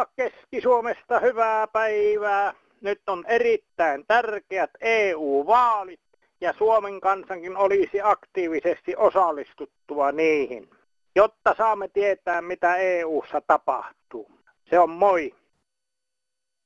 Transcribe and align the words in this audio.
Arppa 0.00 0.12
Keski-Suomesta 0.16 1.20
hyvää 1.20 1.66
päivää. 1.66 2.54
Nyt 2.80 3.00
on 3.06 3.24
erittäin 3.28 4.04
tärkeät 4.06 4.70
EU-vaalit 4.80 6.00
ja 6.40 6.52
Suomen 6.58 7.00
kansankin 7.00 7.56
olisi 7.56 8.00
aktiivisesti 8.02 8.96
osallistuttua 8.96 10.12
niihin, 10.12 10.70
jotta 11.16 11.54
saamme 11.58 11.88
tietää, 11.88 12.42
mitä 12.42 12.76
EU:ssa 12.76 13.40
tapahtuu. 13.46 14.30
Se 14.70 14.78
on 14.78 14.90
moi. 14.90 15.34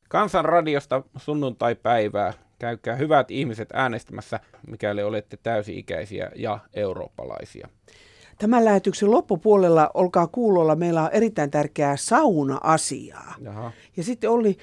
Kansanradiosta 0.09 1.02
sunnuntai-päivää. 1.16 2.32
Käykää 2.59 2.96
hyvät 2.96 3.30
ihmiset 3.30 3.69
äänestämässä, 3.73 4.41
mikäli 4.66 5.02
olette 5.02 5.37
täysi-ikäisiä 5.43 6.30
ja 6.35 6.59
eurooppalaisia. 6.74 7.69
Tämän 8.38 8.65
lähetyksen 8.65 9.11
loppupuolella, 9.11 9.91
olkaa 9.95 10.27
kuulolla, 10.27 10.77
meillä 10.77 11.02
on 11.02 11.11
erittäin 11.12 11.51
tärkeää 11.51 11.97
sauna-asiaa. 11.97 13.34
Jaha. 13.41 13.73
Ja 13.97 14.05
sitten 14.05 14.30
oli, 14.30 14.57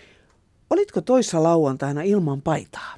olitko 0.70 1.02
toissa 1.02 1.44
lauantaina 1.44 2.02
ilman 2.02 2.42
paitaa? 2.42 2.96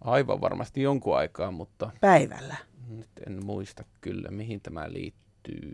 Aivan 0.00 0.40
varmasti 0.40 0.82
jonkun 0.82 1.16
aikaa, 1.16 1.50
mutta 1.50 1.90
Päivällä. 2.00 2.56
nyt 2.88 3.08
en 3.26 3.44
muista 3.44 3.84
kyllä, 4.00 4.30
mihin 4.30 4.60
tämä 4.60 4.92
liittyy. 4.92 5.72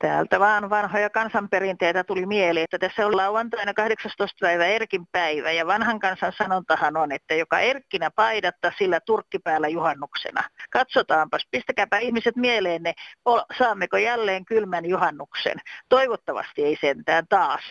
Täältä 0.00 0.40
vaan 0.40 0.70
vanhoja 0.70 1.10
kansanperinteitä 1.10 2.04
tuli 2.04 2.26
mieleen, 2.26 2.64
että 2.64 2.78
tässä 2.78 3.06
on 3.06 3.16
lauantaina 3.16 3.74
18. 3.74 4.36
päivä 4.40 4.66
Erkin 4.66 5.06
päivä 5.12 5.52
ja 5.52 5.66
vanhan 5.66 6.00
kansan 6.00 6.32
sanontahan 6.38 6.96
on, 6.96 7.12
että 7.12 7.34
joka 7.34 7.60
Erkkinä 7.60 8.10
paidatta 8.10 8.72
sillä 8.78 9.00
turkki 9.00 9.38
päällä 9.38 9.68
juhannuksena. 9.68 10.42
Katsotaanpas, 10.70 11.46
pistäkääpä 11.50 11.98
ihmiset 11.98 12.36
mieleenne, 12.36 12.92
ol- 13.24 13.44
saammeko 13.58 13.96
jälleen 13.96 14.44
kylmän 14.44 14.86
juhannuksen. 14.86 15.56
Toivottavasti 15.88 16.64
ei 16.64 16.76
sentään 16.80 17.24
taas. 17.28 17.62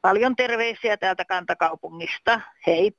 Paljon 0.00 0.36
terveisiä 0.36 0.96
täältä 0.96 1.24
kantakaupungista. 1.24 2.40
Hei! 2.66 2.92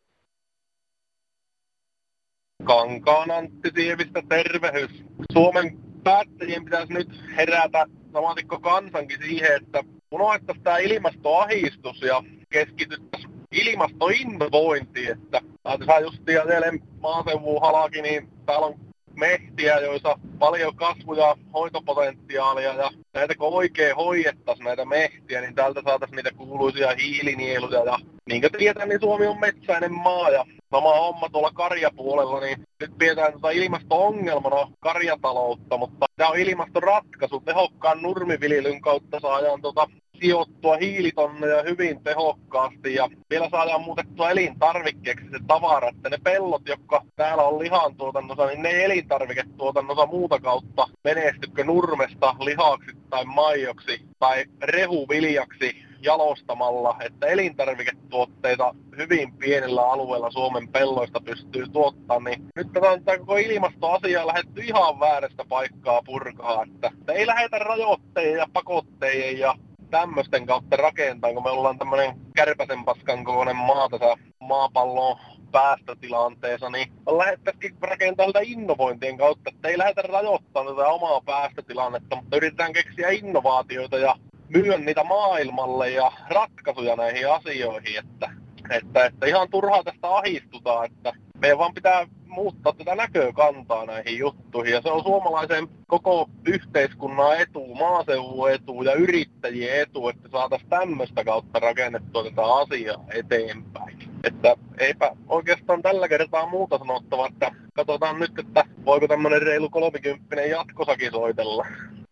Kankaan 2.63 3.31
Antti 3.31 3.71
Sievistä 3.75 4.21
tervehys. 4.29 5.05
Suomen 5.33 5.79
päättäjien 6.03 6.65
pitäisi 6.65 6.93
nyt 6.93 7.09
herätä 7.37 7.85
samatikko 8.13 8.59
kansankin 8.59 9.19
siihen, 9.21 9.55
että 9.55 9.83
unohdettaisiin 10.11 10.63
tämä 10.63 10.77
ilmastoahistus 10.77 12.01
ja 12.01 12.23
keskityttäisiin 12.49 13.33
ilmastoinnovointiin, 13.51 15.11
että 15.11 15.41
saa 15.85 15.99
justia 15.99 16.43
siellä 16.45 16.67
maaseudun 17.01 17.61
halaki, 17.61 18.01
niin 18.01 18.29
täällä 18.45 18.65
on 18.65 18.79
mehtiä, 19.15 19.79
joissa 19.79 20.19
paljon 20.39 20.75
kasvu- 20.75 21.13
ja 21.13 21.35
hoitopotentiaalia 21.53 22.73
ja 22.73 22.91
näitä 23.13 23.35
kun 23.35 23.53
oikein 23.53 23.95
hoidettaisiin 23.95 24.65
näitä 24.65 24.85
mehtiä, 24.85 25.41
niin 25.41 25.55
täältä 25.55 25.81
saataisiin 25.85 26.15
niitä 26.15 26.31
kuuluisia 26.37 26.95
hiilinieluja 26.95 27.83
ja 27.83 27.99
niin 28.25 28.41
kuin 28.41 28.51
tiedetään, 28.51 28.89
niin 28.89 29.01
Suomi 29.01 29.27
on 29.27 29.39
metsäinen 29.39 29.93
maa 29.93 30.29
ja 30.29 30.45
sama 30.71 30.99
homma 30.99 31.29
tuolla 31.29 31.51
karjapuolella, 31.53 32.39
niin 32.39 32.67
nyt 32.79 32.91
pidetään 32.97 33.31
tuota 33.31 33.49
ilmasto-ongelmana 33.49 34.71
karjataloutta, 34.79 35.77
mutta 35.77 36.05
tämä 36.15 36.29
on 36.29 36.39
ilmastoratkaisu. 36.39 37.39
Tehokkaan 37.39 38.01
nurmiviljelyn 38.01 38.81
kautta 38.81 39.19
saadaan 39.19 39.61
tuota 39.61 39.87
sijoittua 40.21 40.77
hiilitonneja 40.77 41.63
hyvin 41.63 42.03
tehokkaasti 42.03 42.93
ja 42.93 43.09
vielä 43.29 43.49
saadaan 43.49 43.81
muutettua 43.81 44.29
elintarvikkeeksi 44.29 45.25
se 45.31 45.39
tavara, 45.47 45.89
että 45.89 46.09
ne 46.09 46.17
pellot, 46.23 46.61
jotka 46.65 47.01
täällä 47.15 47.43
on 47.43 47.59
lihantuotannossa, 47.59 48.45
niin 48.45 48.61
ne 48.61 48.85
elintarviketuotannossa 48.85 50.05
muuta 50.05 50.39
kautta 50.39 50.87
menestykö 51.03 51.63
nurmesta 51.63 52.35
lihaksi 52.39 52.91
tai 53.09 53.25
maijoksi 53.25 54.01
tai 54.19 54.45
rehuviljaksi 54.63 55.75
jalostamalla, 56.01 56.95
että 56.99 57.27
elintarviketuotteita 57.27 58.75
hyvin 58.97 59.33
pienellä 59.33 59.91
alueella 59.91 60.31
Suomen 60.31 60.67
pelloista 60.67 61.21
pystyy 61.21 61.67
tuottamaan, 61.67 62.23
niin 62.23 62.45
nyt 62.55 62.67
tätä 62.73 62.89
on 62.89 63.03
tämä 63.03 63.17
koko 63.17 63.37
ilmastoasia 63.37 64.27
lähdetty 64.27 64.61
ihan 64.61 64.99
väärästä 64.99 65.45
paikkaa 65.49 66.01
purkaa, 66.05 66.63
että 66.63 67.13
ei 67.13 67.27
lähetä 67.27 67.59
rajoitteiden 67.59 68.37
ja 68.37 68.47
pakotteiden 68.53 69.39
ja 69.39 69.55
tämmöisten 69.91 70.45
kautta 70.45 70.75
rakentaa, 70.75 71.33
kun 71.33 71.43
me 71.43 71.49
ollaan 71.49 71.77
tämmöinen 71.77 72.15
kärpäsen 72.35 72.85
paskan 72.85 73.23
kokoinen 73.23 73.55
maa 73.55 73.89
tässä 73.89 74.15
maapallon 74.39 75.17
päästötilanteessa, 75.51 76.69
niin 76.69 76.91
lähettäisikin 77.17 77.75
rakentaa 77.81 78.27
sitä 78.27 78.39
innovointien 78.43 79.17
kautta, 79.17 79.51
että 79.53 79.67
ei 79.67 79.77
lähdetä 79.77 80.01
rajoittamaan 80.01 80.75
tätä 80.75 80.87
omaa 80.87 81.21
päästötilannetta, 81.21 82.15
mutta 82.15 82.37
yritetään 82.37 82.73
keksiä 82.73 83.09
innovaatioita 83.09 83.97
ja 83.97 84.15
myydä 84.49 84.77
niitä 84.77 85.03
maailmalle 85.03 85.89
ja 85.89 86.11
ratkaisuja 86.29 86.95
näihin 86.95 87.31
asioihin, 87.31 87.99
että, 87.99 88.31
että, 88.69 89.05
että 89.05 89.25
ihan 89.25 89.49
turhaa 89.49 89.83
tästä 89.83 90.09
ahistutaan, 90.09 90.85
että 90.85 91.13
meidän 91.41 91.57
vaan 91.57 91.73
pitää 91.73 92.07
muuttaa 92.31 92.73
tätä 92.73 92.95
näkökantaa 92.95 93.85
näihin 93.85 94.17
juttuihin. 94.17 94.73
Ja 94.73 94.81
se 94.81 94.91
on 94.91 95.03
suomalaisen 95.03 95.67
koko 95.87 96.29
yhteiskunnan 96.47 97.37
etu, 97.41 97.75
maaseudun 97.75 98.51
etu 98.51 98.83
ja 98.83 98.93
yrittäjien 98.93 99.81
etu, 99.81 100.09
että 100.09 100.29
saataisiin 100.29 100.69
tämmöistä 100.69 101.23
kautta 101.23 101.59
rakennettua 101.59 102.23
tätä 102.23 102.53
asiaa 102.53 103.05
eteenpäin. 103.13 103.97
Että 104.23 104.55
eipä 104.79 105.11
oikeastaan 105.27 105.81
tällä 105.81 106.07
kertaa 106.07 106.49
muuta 106.49 106.77
sanottavaa, 106.77 107.27
että 107.27 107.51
katsotaan 107.73 108.19
nyt, 108.19 108.39
että 108.39 108.63
voiko 108.85 109.07
tämmöinen 109.07 109.41
reilu 109.41 109.69
30 109.69 110.41
jatkossakin 110.41 111.11
soitella. 111.11 111.65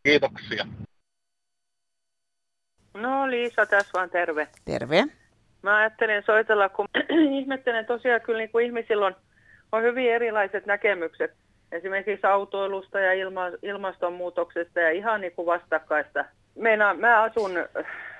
Kiitoksia. 0.03 0.66
No 2.94 3.30
Liisa 3.30 3.66
tässä 3.66 3.91
vaan 3.94 4.09
terve. 4.09 4.47
Terve. 4.66 5.03
Mä 5.62 5.78
ajattelin 5.78 6.24
soitella, 6.25 6.69
kun 6.69 6.86
ihmettelen 7.40 7.86
tosiaan 7.86 8.22
kyllä 8.22 8.40
niin 8.40 8.51
kuin 8.51 8.66
ihmisillä 8.66 9.06
on, 9.06 9.16
on 9.72 9.84
hyvin 9.84 10.12
erilaiset 10.12 10.66
näkemykset 10.66 11.31
esimerkiksi 11.72 12.28
autoilusta 12.28 13.00
ja 13.00 13.13
ilma, 13.13 13.44
ilmastonmuutoksesta 13.62 14.80
ja 14.80 14.91
ihan 14.91 15.22
niin 15.22 15.34
kuin 15.35 15.46
vastakkaista. 15.46 16.25
Meina, 16.56 16.94
mä 16.94 17.22
asun 17.22 17.52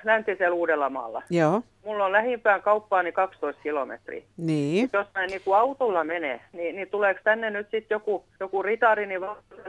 läntisellä 0.04 0.56
Uudellamaalla. 0.56 1.22
Joo. 1.30 1.62
Mulla 1.86 2.06
on 2.06 2.12
lähimpään 2.12 2.62
kauppaani 2.62 3.12
12 3.12 3.62
kilometriä. 3.62 4.24
Niin. 4.38 4.90
Jos 4.94 5.08
mä 5.16 5.26
niin 5.26 5.42
kuin 5.46 5.58
autolla 5.58 6.04
menee, 6.04 6.42
niin, 6.54 6.76
niin 6.76 6.90
tuleeko 6.90 7.20
tänne 7.24 7.50
nyt 7.50 7.68
sitten 7.72 7.96
joku, 7.96 8.26
joku 8.40 8.64
ritari 8.64 9.06
niin 9.06 9.22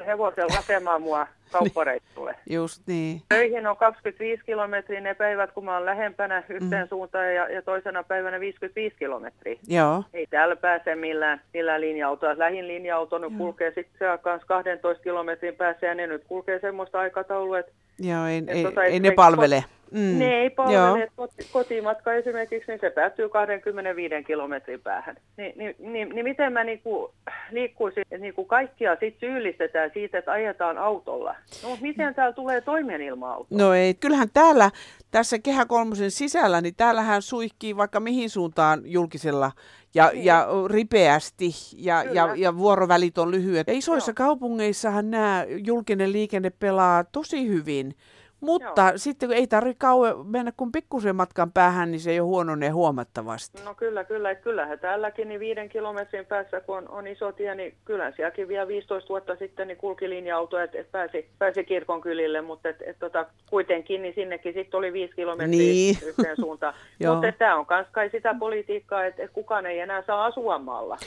hevosella 0.06 0.54
hakemaan 0.56 1.02
mua 1.02 1.26
kauppareissulle? 1.52 2.36
Just 2.50 2.82
niin. 2.86 3.22
Töihin 3.28 3.66
on 3.66 3.76
25 3.76 4.44
kilometriä 4.44 5.00
ne 5.00 5.14
päivät, 5.14 5.52
kun 5.52 5.64
mä 5.64 5.74
oon 5.74 5.86
lähempänä 5.86 6.42
yhteen 6.48 6.82
mm. 6.82 6.88
suuntaan 6.88 7.34
ja, 7.34 7.48
ja 7.48 7.62
toisena 7.62 8.02
päivänä 8.02 8.40
55 8.40 8.96
kilometriä. 8.98 9.56
Joo. 9.68 10.04
Ei 10.14 10.26
täällä 10.26 10.56
pääse 10.56 10.94
millään, 10.94 11.40
millään 11.54 11.80
linja-autoa. 11.80 12.38
Lähin 12.38 12.68
linja-auto 12.68 13.18
nyt 13.18 13.32
kulkee 13.38 13.72
sitten 13.74 14.18
kanssa 14.22 14.46
12 14.46 15.02
kilometrin 15.02 15.56
päässä 15.56 15.86
ja 15.86 15.94
ne 15.94 16.06
nyt 16.06 16.24
kulkee 16.28 16.60
semmoista 16.60 16.98
aikataulua, 16.98 17.58
että 17.58 17.72
Joo, 18.02 18.26
ei, 18.26 18.38
Et 18.38 18.48
ei, 18.48 18.64
tota, 18.64 18.84
ei 18.84 18.90
ne 18.90 18.96
esimerkiksi 18.96 19.14
palvele. 19.14 19.64
Mm. 19.90 20.18
ne 20.18 20.34
ei 20.34 20.44
Joo. 20.44 20.54
palvele. 20.56 21.08
Koti, 21.16 21.46
kotimatka 21.52 22.14
esimerkiksi, 22.14 22.72
niin 22.72 22.80
se 22.80 22.90
päättyy 22.90 23.28
25 23.28 24.24
kilometrin 24.26 24.80
päähän. 24.80 25.16
Ni, 25.36 25.52
niin, 25.56 25.74
niin, 25.78 26.08
niin 26.08 26.24
miten 26.24 26.52
mä 26.52 26.64
niinku 26.64 27.12
liikkuisin, 27.50 28.00
että 28.00 28.18
niinku 28.18 28.44
kaikkia 28.44 28.96
sit 29.00 29.16
syyllistetään 29.20 29.90
siitä, 29.94 30.18
että 30.18 30.32
ajetaan 30.32 30.78
autolla. 30.78 31.34
No 31.62 31.78
miten 31.80 32.14
täällä 32.14 32.32
tulee 32.32 32.60
toimeen 32.60 33.02
ilman 33.02 33.30
autoa? 33.30 33.58
No 33.58 33.74
ei, 33.74 33.94
kyllähän 33.94 34.28
täällä, 34.34 34.70
tässä 35.10 35.38
Kehä 35.38 35.66
Kolmosen 35.66 36.10
sisällä, 36.10 36.60
niin 36.60 36.74
täällähän 36.76 37.22
suihkii 37.22 37.76
vaikka 37.76 38.00
mihin 38.00 38.30
suuntaan 38.30 38.80
julkisella 38.84 39.52
ja, 39.94 40.10
ja 40.14 40.46
ripeästi 40.70 41.50
ja, 41.76 42.04
ja, 42.04 42.28
Kyllä. 42.28 42.36
ja 42.36 42.56
vuorovälit 42.58 43.18
on 43.18 43.30
lyhyet. 43.30 43.66
Ja 43.66 43.72
isoissa 43.74 44.12
kaupungeissahan 44.12 45.10
nämä 45.10 45.46
julkinen 45.66 46.12
liikenne 46.12 46.50
pelaa 46.50 47.04
tosi 47.04 47.48
hyvin, 47.48 47.94
mutta 48.40 48.82
Joo. 48.82 48.92
sitten 48.96 49.28
kun 49.28 49.36
ei 49.36 49.46
tarvitse 49.46 49.78
kauan 49.78 50.26
mennä 50.26 50.52
kuin 50.56 50.72
pikkusen 50.72 51.16
matkan 51.16 51.52
päähän, 51.52 51.90
niin 51.90 52.00
se 52.00 52.14
jo 52.14 52.24
huononee 52.24 52.68
huomattavasti. 52.70 53.62
No 53.64 53.74
kyllä, 53.74 54.04
kyllä. 54.04 54.34
Kyllähän 54.34 54.78
täälläkin 54.78 55.28
niin 55.28 55.40
viiden 55.40 55.68
kilometrin 55.68 56.26
päässä, 56.26 56.60
kun 56.60 56.76
on, 56.76 56.88
on 56.88 57.06
iso 57.06 57.32
tie, 57.32 57.54
niin 57.54 57.74
kyllä 57.84 58.12
sielläkin 58.16 58.48
vielä 58.48 58.68
15 58.68 59.08
vuotta 59.08 59.36
sitten 59.36 59.68
niin 59.68 59.78
kulki 59.78 60.10
linja-auto, 60.10 60.58
että 60.58 60.78
et 60.78 60.92
pääsi, 60.92 61.28
pääsi 61.38 61.64
kirkon 61.64 62.00
kylille, 62.00 62.40
mutta 62.40 62.68
et, 62.68 62.76
et, 62.86 62.98
tota, 62.98 63.26
kuitenkin 63.50 64.02
niin 64.02 64.14
sinnekin 64.14 64.54
sitten 64.54 64.78
oli 64.78 64.92
viisi 64.92 65.14
kilometriä 65.14 65.58
Niin. 65.58 65.96
yhteen 66.06 66.36
suuntaan. 66.44 66.74
Mutta 67.06 67.32
tämä 67.38 67.56
on 67.56 67.66
myös 67.70 67.86
kai 67.92 68.10
sitä 68.10 68.34
politiikkaa, 68.38 69.04
että 69.04 69.22
et 69.22 69.30
kukaan 69.32 69.66
ei 69.66 69.78
enää 69.80 70.02
saa 70.06 70.24
asua 70.24 70.58
maalla. 70.58 70.98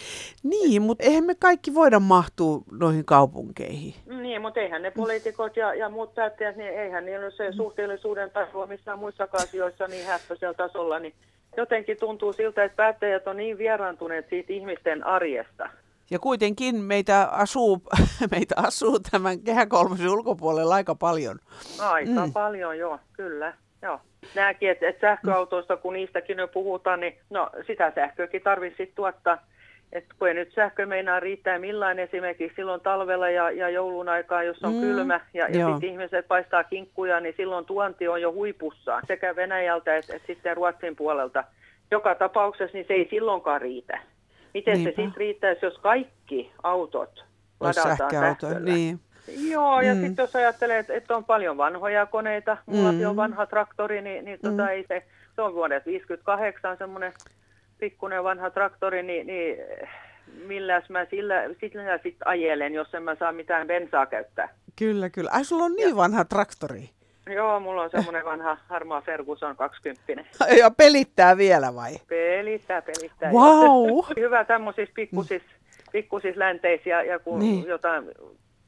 Niin, 0.43 0.81
mutta 0.81 1.03
eihän 1.03 1.23
me 1.23 1.35
kaikki 1.35 1.73
voida 1.73 1.99
mahtua 1.99 2.61
noihin 2.71 3.05
kaupunkeihin. 3.05 3.93
Niin, 4.33 4.41
mutta 4.41 4.59
eihän 4.59 4.81
ne 4.81 4.91
poliitikot 4.91 5.57
ja, 5.57 5.73
ja 5.73 5.89
muut 5.89 6.15
päättäjät, 6.15 6.55
niin 6.55 6.69
eihän 6.69 7.05
niillä 7.05 7.23
ole 7.25 7.31
se 7.31 7.51
suhteellisuuden 7.51 8.31
tajua 8.31 8.67
missään 8.67 8.99
muissakaan 8.99 9.43
asioissa 9.43 9.87
niin 9.87 10.07
häppöisellä 10.07 10.53
tasolla, 10.53 10.99
niin 10.99 11.13
jotenkin 11.57 11.97
tuntuu 11.99 12.33
siltä, 12.33 12.63
että 12.63 12.75
päättäjät 12.75 13.27
on 13.27 13.37
niin 13.37 13.57
vieraantuneet 13.57 14.29
siitä 14.29 14.53
ihmisten 14.53 15.05
arjesta. 15.07 15.69
Ja 16.11 16.19
kuitenkin 16.19 16.75
meitä 16.75 17.23
asuu, 17.23 17.81
meitä 18.31 18.55
asuu 18.57 18.99
tämän 19.11 19.39
Kehä 19.39 19.65
Kolmosen 19.65 20.09
ulkopuolella 20.09 20.75
aika 20.75 20.95
paljon. 20.95 21.39
Aika 21.79 22.11
Mm. 22.11 22.19
mm. 22.19 22.33
paljon, 22.33 22.77
joo, 22.77 22.99
kyllä. 23.13 23.53
Joo. 23.81 23.99
Nämäkin, 24.35 24.69
että, 24.69 24.87
että 24.87 25.07
sähköautoista, 25.07 25.77
kun 25.77 25.93
niistäkin 25.93 26.37
jo 26.37 26.47
puhutaan, 26.47 26.99
niin 26.99 27.17
no, 27.29 27.49
sitä 27.67 27.91
sähköäkin 27.95 28.41
tarvitsisi 28.41 28.91
tuottaa. 28.95 29.37
Että 29.93 30.15
kun 30.19 30.27
ei 30.27 30.33
nyt 30.33 30.53
sähkö 30.53 30.85
meinaa 30.85 31.19
riittää 31.19 31.59
millään 31.59 31.99
esimerkiksi 31.99 32.55
silloin 32.55 32.81
talvella 32.81 33.29
ja, 33.29 33.51
ja 33.51 33.69
joulun 33.69 34.09
aikaa, 34.09 34.43
jos 34.43 34.63
on 34.63 34.73
mm, 34.73 34.79
kylmä 34.79 35.19
ja, 35.33 35.47
ja 35.47 35.71
sitten 35.71 35.89
ihmiset 35.89 36.27
paistaa 36.27 36.63
kinkkuja, 36.63 37.19
niin 37.19 37.33
silloin 37.37 37.65
tuonti 37.65 38.07
on 38.07 38.21
jo 38.21 38.33
huipussaan 38.33 39.03
sekä 39.07 39.35
Venäjältä 39.35 39.95
että, 39.95 40.15
että 40.15 40.27
sitten 40.27 40.57
Ruotsin 40.57 40.95
puolelta. 40.95 41.43
Joka 41.91 42.15
tapauksessa 42.15 42.77
niin 42.77 42.85
se 42.87 42.93
ei 42.93 43.07
silloinkaan 43.09 43.61
riitä. 43.61 43.99
Miten 44.53 44.73
Niinpä. 44.73 44.89
se 44.89 44.95
sitten 44.95 45.17
riittäisi, 45.17 45.65
jos 45.65 45.77
kaikki 45.77 46.51
autot 46.63 47.25
ladataan 47.59 48.11
sähköllä? 48.11 48.59
Niin. 48.59 48.99
Joo, 49.49 49.81
ja 49.81 49.95
mm. 49.95 50.01
sitten 50.01 50.23
jos 50.23 50.35
ajattelee, 50.35 50.79
että, 50.79 50.93
että 50.93 51.15
on 51.15 51.25
paljon 51.25 51.57
vanhoja 51.57 52.05
koneita, 52.05 52.57
mulla 52.65 52.91
mm. 52.91 53.05
on 53.09 53.15
vanha 53.15 53.45
traktori, 53.45 54.01
niin, 54.01 54.25
niin 54.25 54.39
tota 54.39 54.63
mm. 54.63 54.67
ei 54.67 54.85
se, 54.87 55.05
se 55.35 55.41
on 55.41 55.53
vuodet 55.53 55.85
58 55.85 56.77
semmoinen 56.77 57.13
pikkuinen 57.79 58.23
vanha 58.23 58.49
traktori, 58.49 59.03
niin, 59.03 59.27
niin 59.27 59.57
milläs 60.47 60.89
mä 60.89 61.05
sillä, 61.05 61.35
sillä 61.59 61.97
sit 62.03 62.15
ajelen, 62.25 62.73
jos 62.73 62.93
en 62.93 63.03
mä 63.03 63.15
saa 63.15 63.31
mitään 63.31 63.67
bensaa 63.67 64.05
käyttää. 64.05 64.49
Kyllä, 64.79 65.09
kyllä. 65.09 65.29
Ai, 65.33 65.45
sulla 65.45 65.63
on 65.63 65.73
niin 65.73 65.89
ja. 65.89 65.95
vanha 65.95 66.25
traktori. 66.25 66.89
Joo, 67.35 67.59
mulla 67.59 67.81
on 67.81 67.89
semmoinen 67.89 68.25
vanha 68.25 68.57
harmaa 68.67 69.01
Ferguson 69.01 69.55
20. 69.55 70.21
ja 70.59 70.71
pelittää 70.71 71.37
vielä 71.37 71.75
vai? 71.75 71.93
Pelittää, 72.07 72.81
pelittää. 72.81 73.31
Wow! 73.31 74.05
Hyvä 74.19 74.45
tämmöisissä 74.45 74.93
pikkusissa, 74.95 75.47
pikkusis 75.91 76.35
länteissä 76.35 76.89
ja, 76.89 77.03
ja 77.03 77.19
kun 77.19 77.39
niin. 77.39 77.67
jotain 77.67 78.03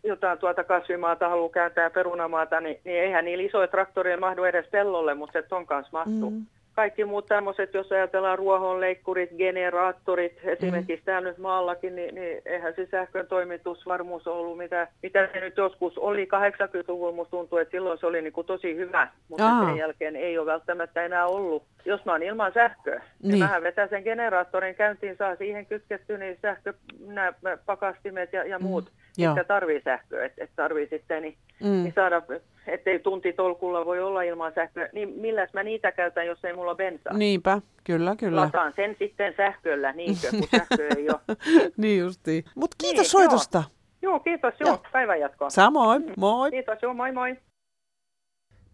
jotain 0.03 0.39
tuota 0.39 0.63
kasvimaata 0.63 1.29
haluaa 1.29 1.49
kääntää 1.49 1.89
perunamaata, 1.89 2.61
niin, 2.61 2.79
niin 2.83 2.99
eihän 2.99 3.25
niillä 3.25 3.43
isoja 3.43 3.67
traktoreilla 3.67 4.27
mahdu 4.27 4.43
edes 4.43 4.65
pellolle, 4.71 5.13
mutta 5.13 5.41
se 5.41 5.47
ton 5.47 5.65
kanssa 5.65 5.89
mahtuu. 5.91 6.29
Mm 6.29 6.45
kaikki 6.75 7.05
muut 7.05 7.25
tämmöiset, 7.25 7.73
jos 7.73 7.91
ajatellaan 7.91 8.37
ruohonleikkurit, 8.37 9.29
generaattorit, 9.37 10.39
esimerkiksi 10.43 11.01
mm. 11.01 11.05
täällä 11.05 11.29
nyt 11.29 11.37
maallakin, 11.37 11.95
niin, 11.95 12.15
niin 12.15 12.41
eihän 12.45 12.73
se 12.75 12.87
sähkön 12.91 13.27
toimitusvarmuus 13.27 14.27
ollut, 14.27 14.57
mitä, 14.57 14.87
mitä 15.03 15.29
se 15.33 15.39
nyt 15.39 15.57
joskus 15.57 15.97
oli 15.97 16.25
80-luvulla, 16.25 17.15
musta 17.15 17.31
tuntuu, 17.31 17.57
että 17.57 17.71
silloin 17.71 17.99
se 17.99 18.05
oli 18.05 18.21
niin 18.21 18.33
kuin 18.33 18.47
tosi 18.47 18.75
hyvä, 18.75 19.07
mutta 19.29 19.47
Aa. 19.47 19.65
sen 19.65 19.77
jälkeen 19.77 20.15
ei 20.15 20.37
ole 20.37 20.45
välttämättä 20.45 21.05
enää 21.05 21.25
ollut. 21.25 21.63
Jos 21.85 22.05
mä 22.05 22.11
oon 22.11 22.23
ilman 22.23 22.53
sähköä, 22.53 22.99
niin, 22.99 23.31
niin 23.31 23.39
mähän 23.39 23.63
vetän 23.63 23.89
sen 23.89 24.03
generaattorin 24.03 24.75
käyntiin, 24.75 25.17
saa 25.17 25.35
siihen 25.35 25.65
kytketty 25.65 26.17
niin 26.17 26.37
sähkö, 26.41 26.73
nämä 27.07 27.33
pakastimet 27.65 28.33
ja, 28.33 28.43
ja 28.43 28.59
muut, 28.59 28.85
mm. 28.85 29.04
Mitkä 29.17 29.43
tarvii 29.43 29.81
sähköä, 29.83 30.25
että 30.25 30.43
et 30.43 30.51
tarvii 30.55 30.87
sitten 30.87 31.21
niin, 31.21 31.37
mm. 31.63 31.83
niin 31.83 31.93
saada 31.95 32.21
ettei 32.67 32.99
tuntitolkulla 32.99 33.85
voi 33.85 33.99
olla 33.99 34.21
ilman 34.21 34.51
sähköä, 34.55 34.89
niin 34.93 35.09
milläs 35.09 35.53
mä 35.53 35.63
niitä 35.63 35.91
käytän, 35.91 36.27
jos 36.27 36.45
ei 36.45 36.53
mulla 36.53 36.75
bensaa? 36.75 37.13
Niinpä, 37.13 37.61
kyllä, 37.83 38.15
kyllä. 38.15 38.41
Lataan 38.41 38.73
sen 38.75 38.95
sitten 38.99 39.33
sähköllä, 39.37 39.91
niinkö, 39.91 40.29
kun 40.31 40.47
sähkö 40.57 40.87
ei 40.97 41.09
ole. 41.09 41.37
niin 41.77 41.99
justiin. 41.99 42.43
Mutta 42.55 42.75
kiitos 42.79 43.03
niin, 43.03 43.11
soitosta. 43.11 43.63
Joo. 44.01 44.11
joo, 44.11 44.19
kiitos, 44.19 44.53
joo. 44.59 44.69
joo. 44.69 44.81
Päivän 44.91 45.19
jatkoa. 45.19 45.49
Samoin, 45.49 46.01
mm. 46.01 46.13
moi. 46.17 46.51
Kiitos, 46.51 46.81
joo, 46.81 46.93
moi 46.93 47.11
moi. 47.11 47.35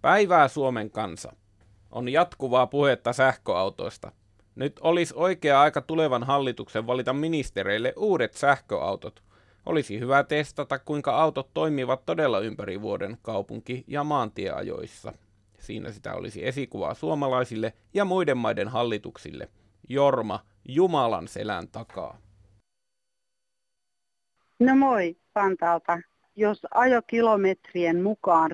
Päivää 0.02 0.48
Suomen 0.48 0.92
kansa. 0.92 1.34
On 1.92 2.10
jatkuvaa 2.10 2.68
puhetta 2.68 3.14
sähköautoista. 3.14 4.12
Nyt 4.56 4.80
olisi 4.82 5.14
oikea 5.18 5.62
aika 5.62 5.82
tulevan 5.82 6.24
hallituksen 6.24 6.88
valita 6.88 7.14
ministereille 7.14 7.94
uudet 7.98 8.34
sähköautot– 8.34 9.24
olisi 9.66 10.00
hyvä 10.00 10.24
testata, 10.24 10.80
kuinka 10.80 11.18
autot 11.22 11.54
toimivat 11.54 12.06
todella 12.06 12.40
ympäri 12.40 12.82
vuoden 12.82 13.18
kaupunki- 13.22 13.84
ja 13.88 14.04
maantieajoissa. 14.04 15.14
Siinä 15.60 15.92
sitä 15.92 16.14
olisi 16.14 16.48
esikuvaa 16.48 16.94
suomalaisille 16.94 17.74
ja 17.94 18.06
muiden 18.06 18.38
maiden 18.38 18.68
hallituksille. 18.68 19.50
Jorma, 19.90 20.40
Jumalan 20.68 21.28
selän 21.28 21.68
takaa. 21.68 22.18
No 24.60 24.76
moi, 24.76 25.16
Pantaalta. 25.34 26.00
Jos 26.36 26.68
ajokilometrien 26.74 28.04
mukaan 28.04 28.52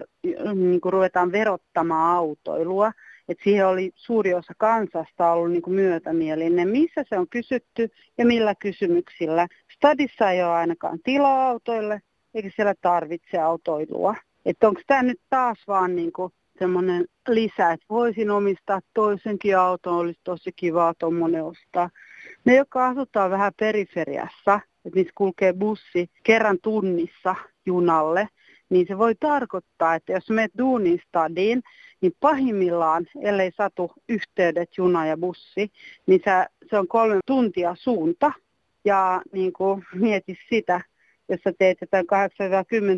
niin 0.56 0.80
ruvetaan 0.84 1.32
verottamaan 1.32 2.16
autoilua, 2.16 2.92
että 3.30 3.44
siihen 3.44 3.68
oli 3.68 3.92
suuri 3.96 4.34
osa 4.34 4.54
kansasta 4.58 5.32
ollut 5.32 5.52
niin 5.52 5.62
kuin 5.62 5.74
myötämielinen. 5.74 6.68
Missä 6.70 7.04
se 7.10 7.20
on 7.20 7.30
kysytty 7.30 7.90
ja 8.18 8.26
millä 8.26 8.56
kysymyksillä? 8.56 9.48
Stadissa 9.78 10.32
ei 10.32 10.44
ole 10.44 10.52
ainakaan 10.52 11.00
tilaa 11.04 11.48
autoille, 11.48 12.02
eikä 12.34 12.50
siellä 12.56 12.74
tarvitse 12.82 13.38
autoilua. 13.38 14.16
Että 14.46 14.68
onko 14.68 14.82
tämä 14.88 15.04
nyt 15.04 15.22
taas 15.30 15.58
vaan 15.68 15.96
niin 15.96 16.12
kuin 16.12 16.34
semmoinen 16.60 17.06
lisä, 17.28 17.72
että 17.72 17.86
voisin 17.90 18.32
omistaa 18.32 18.80
toisenkin 18.94 19.58
auton, 19.58 19.96
olisi 19.96 20.20
tosi 20.24 20.52
kiva 20.56 20.94
tuommoinen 21.00 21.44
ostaa. 21.44 21.90
Me, 22.46 22.56
jotka 22.56 22.88
asutaan 22.88 23.32
vähän 23.32 23.52
periferiassa, 23.60 24.60
että 24.86 25.00
missä 25.00 25.14
kulkee 25.16 25.54
bussi 25.54 26.10
kerran 26.24 26.58
tunnissa 26.62 27.36
junalle, 27.66 28.30
niin 28.70 28.88
se 28.88 28.98
voi 28.98 29.16
tarkoittaa, 29.16 29.96
että 29.96 30.14
jos 30.14 30.30
menet 30.30 30.52
duunin 30.58 31.02
stadiin, 31.08 31.64
niin 32.02 32.14
pahimmillaan, 32.20 33.06
ellei 33.22 33.52
satu 33.52 33.92
yhteydet, 34.10 34.70
juna 34.78 35.06
ja 35.06 35.18
bussi, 35.18 35.72
niin 36.08 36.22
se 36.70 36.80
on 36.80 36.88
kolme 36.88 37.20
tuntia 37.26 37.76
suunta. 37.80 38.32
Ja 38.88 39.22
niin 39.34 39.54
kuin 39.54 39.84
mieti 39.96 40.38
sitä, 40.50 40.82
jos 41.30 41.40
sä 41.44 41.54
teet 41.60 41.78
jotain 41.82 42.06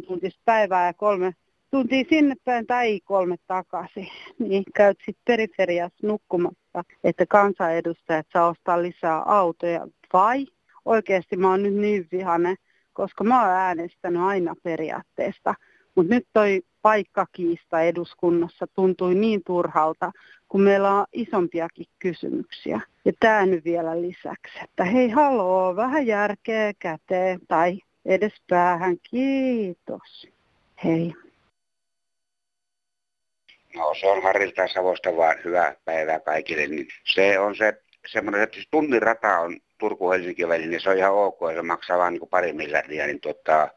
8-10 0.03 0.07
tuntista 0.07 0.41
päivää 0.45 0.85
ja 0.85 0.93
kolme 0.93 1.33
tuntia 1.71 2.03
sinne 2.09 2.35
päin 2.45 2.67
tai 2.67 2.99
kolme 3.03 3.35
takaisin, 3.47 4.07
niin 4.49 4.63
käyt 4.75 4.97
sitten 4.97 5.23
periferiassa 5.25 6.07
nukkumassa, 6.07 6.83
että 7.03 7.25
kansanedustajat 7.25 8.27
saa 8.33 8.49
ostaa 8.49 8.81
lisää 8.81 9.21
autoja. 9.25 9.87
Vai 10.13 10.45
oikeasti 10.85 11.37
mä 11.37 11.49
oon 11.49 11.63
nyt 11.63 11.73
niin 11.73 12.07
vihane, 12.11 12.55
koska 12.93 13.23
mä 13.23 13.41
oon 13.41 13.51
äänestänyt 13.51 14.21
aina 14.21 14.55
periaatteesta. 14.63 15.55
Mutta 15.95 16.13
nyt 16.13 16.27
toi 16.33 16.61
paikkakiista 16.81 17.81
eduskunnassa 17.81 18.67
tuntui 18.75 19.15
niin 19.15 19.41
turhalta, 19.45 20.11
kun 20.49 20.61
meillä 20.61 20.93
on 20.93 21.05
isompiakin 21.13 21.85
kysymyksiä. 21.99 22.81
Ja 23.05 23.13
tämä 23.19 23.45
nyt 23.45 23.65
vielä 23.65 24.01
lisäksi, 24.01 24.59
että 24.63 24.83
hei 24.83 25.09
haloo, 25.09 25.75
vähän 25.75 26.07
järkeä 26.07 26.73
käteen 26.79 27.39
tai 27.47 27.79
edes 28.05 28.33
päähän, 28.49 28.97
kiitos. 29.09 30.27
Hei. 30.83 31.13
No 33.75 33.93
se 33.99 34.07
on 34.07 34.23
Harilta 34.23 34.67
Savosta 34.67 35.17
vaan 35.17 35.35
hyvää 35.45 35.75
päivää 35.85 36.19
kaikille. 36.19 36.67
Niin 36.67 36.87
se 37.13 37.39
on 37.39 37.55
se 37.55 37.81
semmoinen, 38.07 38.41
että 38.41 38.57
tunnin 38.71 39.01
rata 39.01 39.39
on 39.39 39.59
Turku-Helsinki 39.77 40.47
välillä, 40.47 40.69
niin 40.69 40.81
se 40.81 40.89
on 40.89 40.97
ihan 40.97 41.13
ok, 41.13 41.39
se 41.55 41.61
maksaa 41.61 41.97
vain 41.97 42.13
niin 42.13 42.29
pari 42.29 42.53
miljardia, 42.53 43.05
niin 43.05 43.21
tuota, 43.21 43.69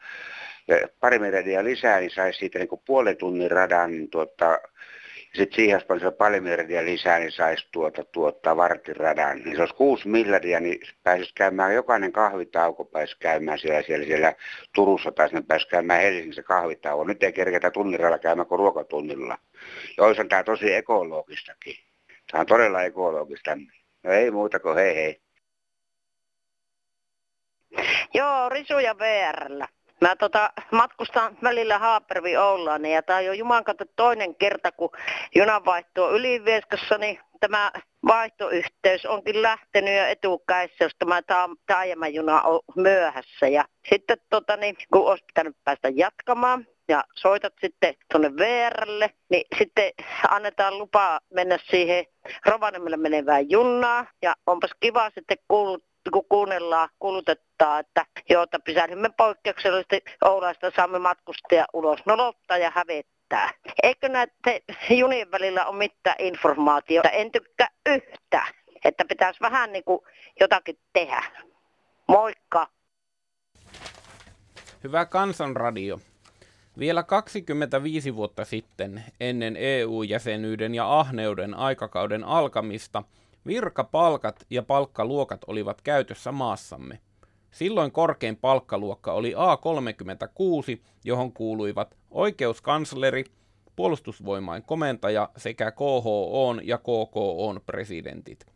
pari 1.00 1.18
miljardia 1.18 1.64
lisää, 1.64 2.00
niin 2.00 2.10
saisi 2.10 2.38
siitä 2.38 2.58
niin 2.58 2.68
puolen 2.86 3.16
tunnin 3.16 3.50
radan, 3.50 3.90
niin 3.90 4.10
tuota, 4.10 4.58
sitten 5.34 5.56
siihen, 5.56 5.74
jos 5.74 5.84
paljon 5.84 6.14
paljon 6.14 6.42
miljardia 6.42 6.84
lisää, 6.84 7.18
niin 7.18 7.32
saisi 7.32 7.68
tuota, 7.72 8.04
tuota 8.04 8.56
vartiradan. 8.56 9.38
Niin 9.38 9.56
se 9.56 9.62
olisi 9.62 9.74
kuusi 9.74 10.08
miljardia, 10.08 10.60
niin 10.60 10.80
pääsisi 11.02 11.32
käymään, 11.34 11.74
jokainen 11.74 12.12
kahvitauko 12.12 12.84
pääsisi 12.84 13.18
käymään 13.20 13.58
siellä, 13.58 13.82
siellä, 13.82 14.06
siellä 14.06 14.34
Turussa 14.74 15.12
tai 15.12 15.28
sinne 15.28 15.42
pääsisi 15.48 15.70
käymään 15.70 16.00
Helsingissä 16.00 16.42
kahvitauko. 16.42 17.04
Nyt 17.04 17.22
ei 17.22 17.32
kerketä 17.32 17.70
tunniralla 17.70 18.18
käymään 18.18 18.46
kuin 18.46 18.58
ruokatunnilla. 18.58 19.38
Ja 19.96 20.04
olisihan 20.04 20.28
tämä 20.28 20.44
tosi 20.44 20.74
ekologistakin. 20.74 21.76
Tämä 22.30 22.40
on 22.40 22.46
todella 22.46 22.82
ekologista. 22.82 23.56
No 24.02 24.12
ei 24.12 24.30
muuta 24.30 24.60
kuin 24.60 24.74
hei 24.74 24.94
hei. 24.94 25.20
Joo, 28.14 28.48
Risu 28.48 28.78
ja 28.78 28.98
VRllä. 28.98 29.68
Mä 30.02 30.16
tota, 30.16 30.50
matkustan 30.72 31.38
välillä 31.42 31.78
Haapervi 31.78 32.36
Oullaan 32.36 32.84
ja 32.84 33.02
tämä 33.02 33.18
on 33.18 33.24
jo 33.24 33.32
Juman 33.32 33.64
toinen 33.96 34.34
kerta, 34.34 34.72
kun 34.72 34.90
junanvaihto 35.34 36.04
on 36.04 36.14
Ylivieskassa, 36.14 36.98
niin 36.98 37.18
tämä 37.40 37.72
vaihtoyhteys 38.06 39.06
onkin 39.06 39.42
lähtenyt 39.42 39.96
jo 39.96 40.04
etukäissä, 40.06 40.84
jos 40.84 40.92
tämä 40.98 41.20
taajamajuna 41.66 42.42
on 42.42 42.60
myöhässä. 42.76 43.48
Ja 43.48 43.64
sitten 43.90 44.16
tota, 44.30 44.56
niin, 44.56 44.76
kun 44.92 45.10
olisi 45.10 45.24
pitänyt 45.24 45.56
päästä 45.64 45.88
jatkamaan, 45.88 46.66
ja 46.88 47.04
soitat 47.14 47.54
sitten 47.60 47.94
tuonne 48.12 48.36
VRlle, 48.36 49.10
niin 49.30 49.44
sitten 49.58 49.92
annetaan 50.28 50.78
lupa 50.78 51.20
mennä 51.34 51.58
siihen 51.70 52.04
Rovaniemelle 52.46 52.96
menevään 52.96 53.50
junnaan. 53.50 54.08
Ja 54.22 54.34
onpas 54.46 54.70
kiva 54.80 55.10
sitten 55.14 55.38
kuulut, 55.48 55.84
kun 56.12 56.24
kuunnellaan, 56.28 56.88
kuulutettaa, 56.98 57.78
että 57.78 58.06
joo, 58.30 58.42
että 58.42 58.58
pysähdymme 58.58 59.10
poikkeuksellisesti 59.16 60.04
Oulaista 60.24 60.72
saamme 60.76 60.98
matkustajia 60.98 61.64
ulos 61.72 62.00
nolottaa 62.06 62.58
ja 62.58 62.72
hävettää. 62.74 63.50
Eikö 63.82 64.08
näiden 64.08 64.62
junien 64.90 65.30
välillä 65.30 65.66
ole 65.66 65.76
mitään 65.76 66.16
informaatiota? 66.18 67.10
En 67.10 67.32
tykkää 67.32 67.68
yhtä, 67.86 68.46
että 68.84 69.04
pitäisi 69.08 69.40
vähän 69.40 69.72
niin 69.72 69.84
kuin 69.84 70.00
jotakin 70.40 70.78
tehdä. 70.92 71.22
Moikka! 72.08 72.68
Hyvä 74.84 75.04
kansanradio. 75.04 76.00
Vielä 76.78 77.02
25 77.02 78.16
vuotta 78.16 78.44
sitten, 78.44 79.04
ennen 79.20 79.56
EU-jäsenyyden 79.56 80.74
ja 80.74 80.98
ahneuden 80.98 81.54
aikakauden 81.54 82.24
alkamista, 82.24 83.02
virkapalkat 83.46 84.46
ja 84.50 84.62
palkkaluokat 84.62 85.40
olivat 85.46 85.82
käytössä 85.82 86.32
maassamme. 86.32 86.98
Silloin 87.50 87.92
korkein 87.92 88.36
palkkaluokka 88.36 89.12
oli 89.12 89.34
A36, 89.34 90.80
johon 91.04 91.32
kuuluivat 91.32 91.96
oikeuskansleri, 92.10 93.24
puolustusvoimain 93.76 94.62
komentaja 94.62 95.28
sekä 95.36 95.70
KHOn 95.70 96.60
ja 96.64 96.78
KKOn 96.78 97.60
presidentit. 97.66 98.46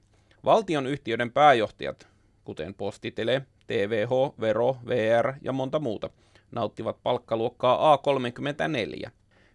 Valtion 0.44 0.86
yhtiöiden 0.86 1.32
pääjohtajat, 1.32 2.08
kuten 2.44 2.74
Postitele, 2.74 3.42
TVH, 3.66 4.40
Vero, 4.40 4.76
VR 4.86 5.32
ja 5.42 5.52
monta 5.52 5.78
muuta, 5.78 6.10
nauttivat 6.50 6.96
palkkaluokkaa 7.02 7.96
A34. 7.96 9.10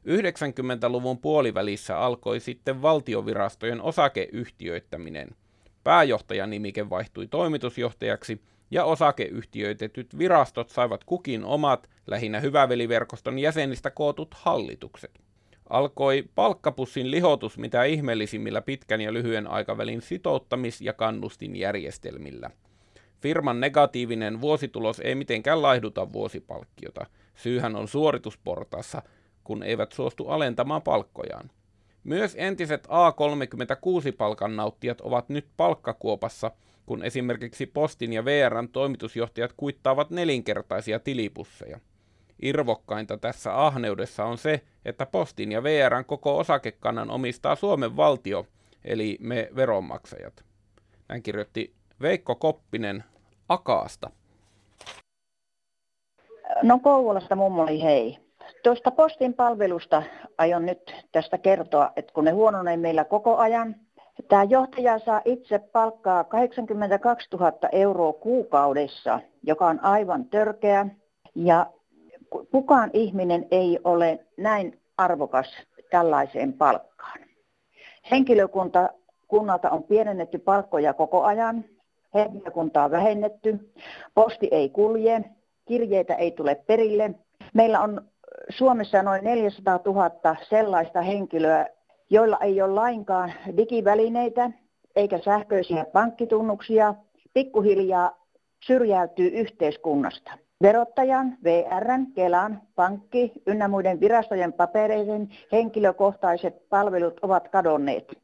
90-luvun 0.08 1.18
puolivälissä 1.18 1.98
alkoi 1.98 2.40
sitten 2.40 2.82
valtiovirastojen 2.82 3.82
osakeyhtiöittäminen. 3.82 5.30
Pääjohtajan 5.84 6.50
nimike 6.50 6.90
vaihtui 6.90 7.28
toimitusjohtajaksi 7.28 8.42
ja 8.72 8.86
osakeyhtiöitetyt 8.86 10.18
virastot 10.18 10.70
saivat 10.70 11.04
kukin 11.04 11.44
omat, 11.44 11.90
lähinnä 12.08 12.40
hyväveliverkoston 12.40 13.40
jäsenistä 13.40 13.92
kootut 13.92 14.34
hallitukset. 14.34 15.12
Alkoi 15.70 16.24
palkkapussin 16.36 17.12
lihotus 17.12 17.58
mitä 17.58 17.84
ihmeellisimmillä 17.84 18.62
pitkän 18.62 19.02
ja 19.02 19.14
lyhyen 19.14 19.48
aikavälin 19.48 20.02
sitouttamis- 20.02 20.82
ja 20.82 20.94
kannustinjärjestelmillä. 20.94 22.50
Firman 23.22 23.60
negatiivinen 23.60 24.42
vuositulos 24.42 25.00
ei 25.00 25.16
mitenkään 25.16 25.62
laihduta 25.62 26.14
vuosipalkkiota. 26.14 27.06
Syyhän 27.36 27.76
on 27.76 27.88
suoritusportaassa, 27.88 29.02
kun 29.44 29.64
eivät 29.64 29.92
suostu 29.92 30.28
alentamaan 30.28 30.82
palkkojaan. 30.82 31.52
Myös 32.04 32.36
entiset 32.38 32.88
A36-palkan 32.88 34.56
nauttijat 34.56 35.02
ovat 35.02 35.30
nyt 35.30 35.48
palkkakuopassa, 35.58 36.52
kun 36.86 37.04
esimerkiksi 37.04 37.66
Postin 37.66 38.14
ja 38.14 38.26
VRn 38.26 38.70
toimitusjohtajat 38.70 39.54
kuittaavat 39.58 40.10
nelinkertaisia 40.10 41.00
tilipusseja. 41.00 41.80
Irvokkainta 42.42 43.18
tässä 43.18 43.66
ahneudessa 43.66 44.26
on 44.26 44.38
se, 44.38 44.62
että 44.86 45.06
Postin 45.06 45.52
ja 45.52 45.64
VRn 45.64 46.06
koko 46.06 46.38
osakekannan 46.38 47.10
omistaa 47.10 47.56
Suomen 47.56 47.98
valtio, 47.98 48.46
eli 48.84 49.18
me 49.20 49.50
veronmaksajat. 49.56 50.46
Näin 51.10 51.24
kirjoitti 51.24 51.74
Veikko 52.02 52.36
Koppinen 52.36 53.04
Akaasta. 53.50 54.10
No 56.64 56.80
Kouvolasta 56.80 57.36
mummoli 57.36 57.84
hei. 57.84 58.18
Tuosta 58.64 58.92
postin 58.92 59.34
palvelusta 59.34 60.04
aion 60.38 60.66
nyt 60.66 60.96
tästä 61.12 61.38
kertoa, 61.38 61.92
että 61.96 62.14
kun 62.14 62.26
ne 62.26 62.32
huononee 62.32 62.78
meillä 62.78 63.04
koko 63.04 63.38
ajan, 63.38 63.76
Tämä 64.28 64.44
johtaja 64.44 65.00
saa 65.00 65.22
itse 65.26 65.60
palkkaa 65.60 66.24
82 66.24 67.28
000 67.34 67.54
euroa 67.72 68.14
kuukaudessa, 68.14 69.20
joka 69.44 69.68
on 69.68 69.84
aivan 69.84 70.26
törkeä. 70.26 70.86
Ja 71.36 71.68
kukaan 72.52 72.90
ihminen 72.94 73.48
ei 73.52 73.80
ole 73.84 74.20
näin 74.38 74.80
arvokas 74.98 75.48
tällaiseen 75.90 76.54
palkkaan. 76.54 77.20
Henkilökunta 78.12 78.90
kunnalta 79.28 79.70
on 79.70 79.84
pienennetty 79.84 80.38
palkkoja 80.38 80.94
koko 80.94 81.24
ajan, 81.24 81.66
henkilökuntaa 82.14 82.92
vähennetty, 82.92 83.72
posti 84.14 84.48
ei 84.52 84.70
kulje, 84.70 85.24
kirjeitä 85.66 86.16
ei 86.16 86.32
tule 86.32 86.56
perille. 86.56 87.12
Meillä 87.54 87.82
on 87.82 88.11
Suomessa 88.50 89.04
noin 89.04 89.24
400 89.24 89.80
000 89.86 90.36
sellaista 90.50 91.02
henkilöä, 91.02 91.68
joilla 92.10 92.38
ei 92.38 92.62
ole 92.62 92.74
lainkaan 92.74 93.34
digivälineitä 93.58 94.52
eikä 94.96 95.18
sähköisiä 95.18 95.86
pankkitunnuksia, 95.86 96.96
pikkuhiljaa 97.34 98.18
syrjäytyy 98.66 99.28
yhteiskunnasta. 99.28 100.32
Verottajan, 100.62 101.38
VRn, 101.44 102.06
Kelan, 102.16 102.62
pankki 102.76 103.32
ynnä 103.48 103.68
muiden 103.68 104.00
virastojen 104.00 104.54
papereiden 104.54 105.30
henkilökohtaiset 105.52 106.70
palvelut 106.70 107.20
ovat 107.22 107.50
kadonneet. 107.50 108.18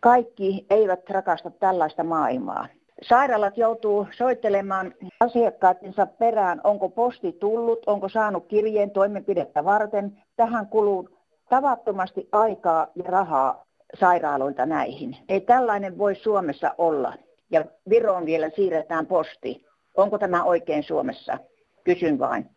Kaikki 0.00 0.66
eivät 0.70 1.10
rakasta 1.10 1.50
tällaista 1.50 2.04
maailmaa. 2.04 2.66
Sairaalat 3.02 3.56
joutuu 3.56 4.06
soittelemaan 4.16 4.94
asiakkaattensa 5.20 6.06
perään, 6.06 6.60
onko 6.64 6.88
posti 6.88 7.32
tullut, 7.32 7.82
onko 7.86 8.08
saanut 8.08 8.46
kirjeen 8.46 8.90
toimenpidettä 8.90 9.64
varten. 9.64 10.22
Tähän 10.36 10.66
kuluu 10.66 11.08
tavattomasti 11.48 12.28
aikaa 12.32 12.86
ja 12.94 13.04
rahaa 13.06 13.64
sairaaloilta 14.00 14.66
näihin. 14.66 15.16
Ei 15.28 15.40
tällainen 15.40 15.98
voi 15.98 16.14
Suomessa 16.14 16.74
olla. 16.78 17.14
Ja 17.50 17.64
Viroon 17.88 18.26
vielä 18.26 18.50
siirretään 18.50 19.06
posti. 19.06 19.66
Onko 19.96 20.18
tämä 20.18 20.44
oikein 20.44 20.82
Suomessa? 20.82 21.38
Kysyn 21.84 22.18
vain. 22.18 22.50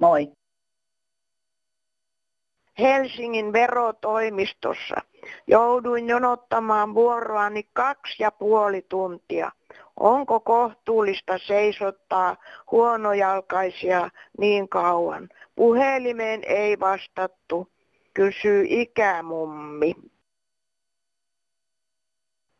Moi. 0.00 0.32
Helsingin 2.78 3.52
verotoimistossa. 3.52 4.94
Jouduin 5.46 6.08
jonottamaan 6.08 6.94
vuoroani 6.94 7.62
kaksi 7.72 8.22
ja 8.22 8.30
puoli 8.30 8.86
tuntia. 8.88 9.52
Onko 9.96 10.40
kohtuullista 10.40 11.38
seisottaa 11.38 12.36
huonojalkaisia 12.70 14.10
niin 14.38 14.68
kauan? 14.68 15.28
Puhelimeen 15.56 16.42
ei 16.46 16.80
vastattu 16.80 17.68
kysyy 18.14 18.64
ikämummi. 18.68 19.94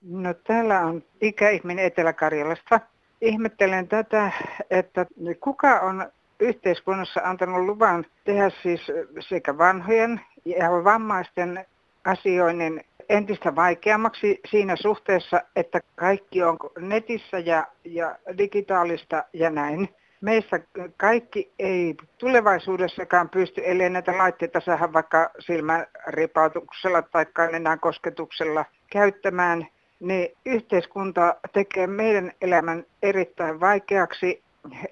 No 0.02 0.35
täällä 0.35 0.81
on 0.81 1.04
ikäihminen 1.21 1.85
Etelä-Karjalasta. 1.85 2.81
Ihmettelen 3.21 3.88
tätä, 3.88 4.33
että 4.71 5.07
kuka 5.40 5.81
on 5.81 6.12
yhteiskunnassa 6.40 7.21
antanut 7.25 7.66
luvan 7.66 8.07
tehdä 8.25 8.50
siis 8.62 8.81
sekä 9.21 9.59
vanhojen 9.59 10.21
ja 10.45 10.71
vammaisten 10.85 11.66
asioinnin 12.04 12.85
entistä 13.09 13.56
vaikeammaksi 13.56 14.40
siinä 14.50 14.76
suhteessa, 14.76 15.42
että 15.56 15.80
kaikki 15.94 16.42
on 16.42 16.59
netissä 16.78 17.38
ja, 17.38 17.66
ja 17.85 18.18
digitaalista 18.38 19.25
ja 19.32 19.50
näin 19.50 19.88
meistä 20.23 20.61
kaikki 20.97 21.52
ei 21.59 21.94
tulevaisuudessakaan 22.18 23.28
pysty, 23.28 23.62
ellei 23.64 23.90
näitä 23.90 24.18
laitteita 24.18 24.61
saada 24.61 24.92
vaikka 24.92 25.30
silmäripautuksella 25.38 27.02
tai 27.02 27.26
nenän 27.52 27.80
kosketuksella 27.80 28.64
käyttämään, 28.90 29.66
niin 30.00 30.28
yhteiskunta 30.47 31.37
tekee 31.52 31.87
meidän 31.87 32.32
elämän 32.40 32.85
erittäin 33.02 33.61
vaikeaksi. 33.61 34.42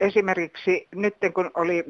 Esimerkiksi 0.00 0.88
nyt 0.95 1.14
kun 1.35 1.50
oli 1.55 1.85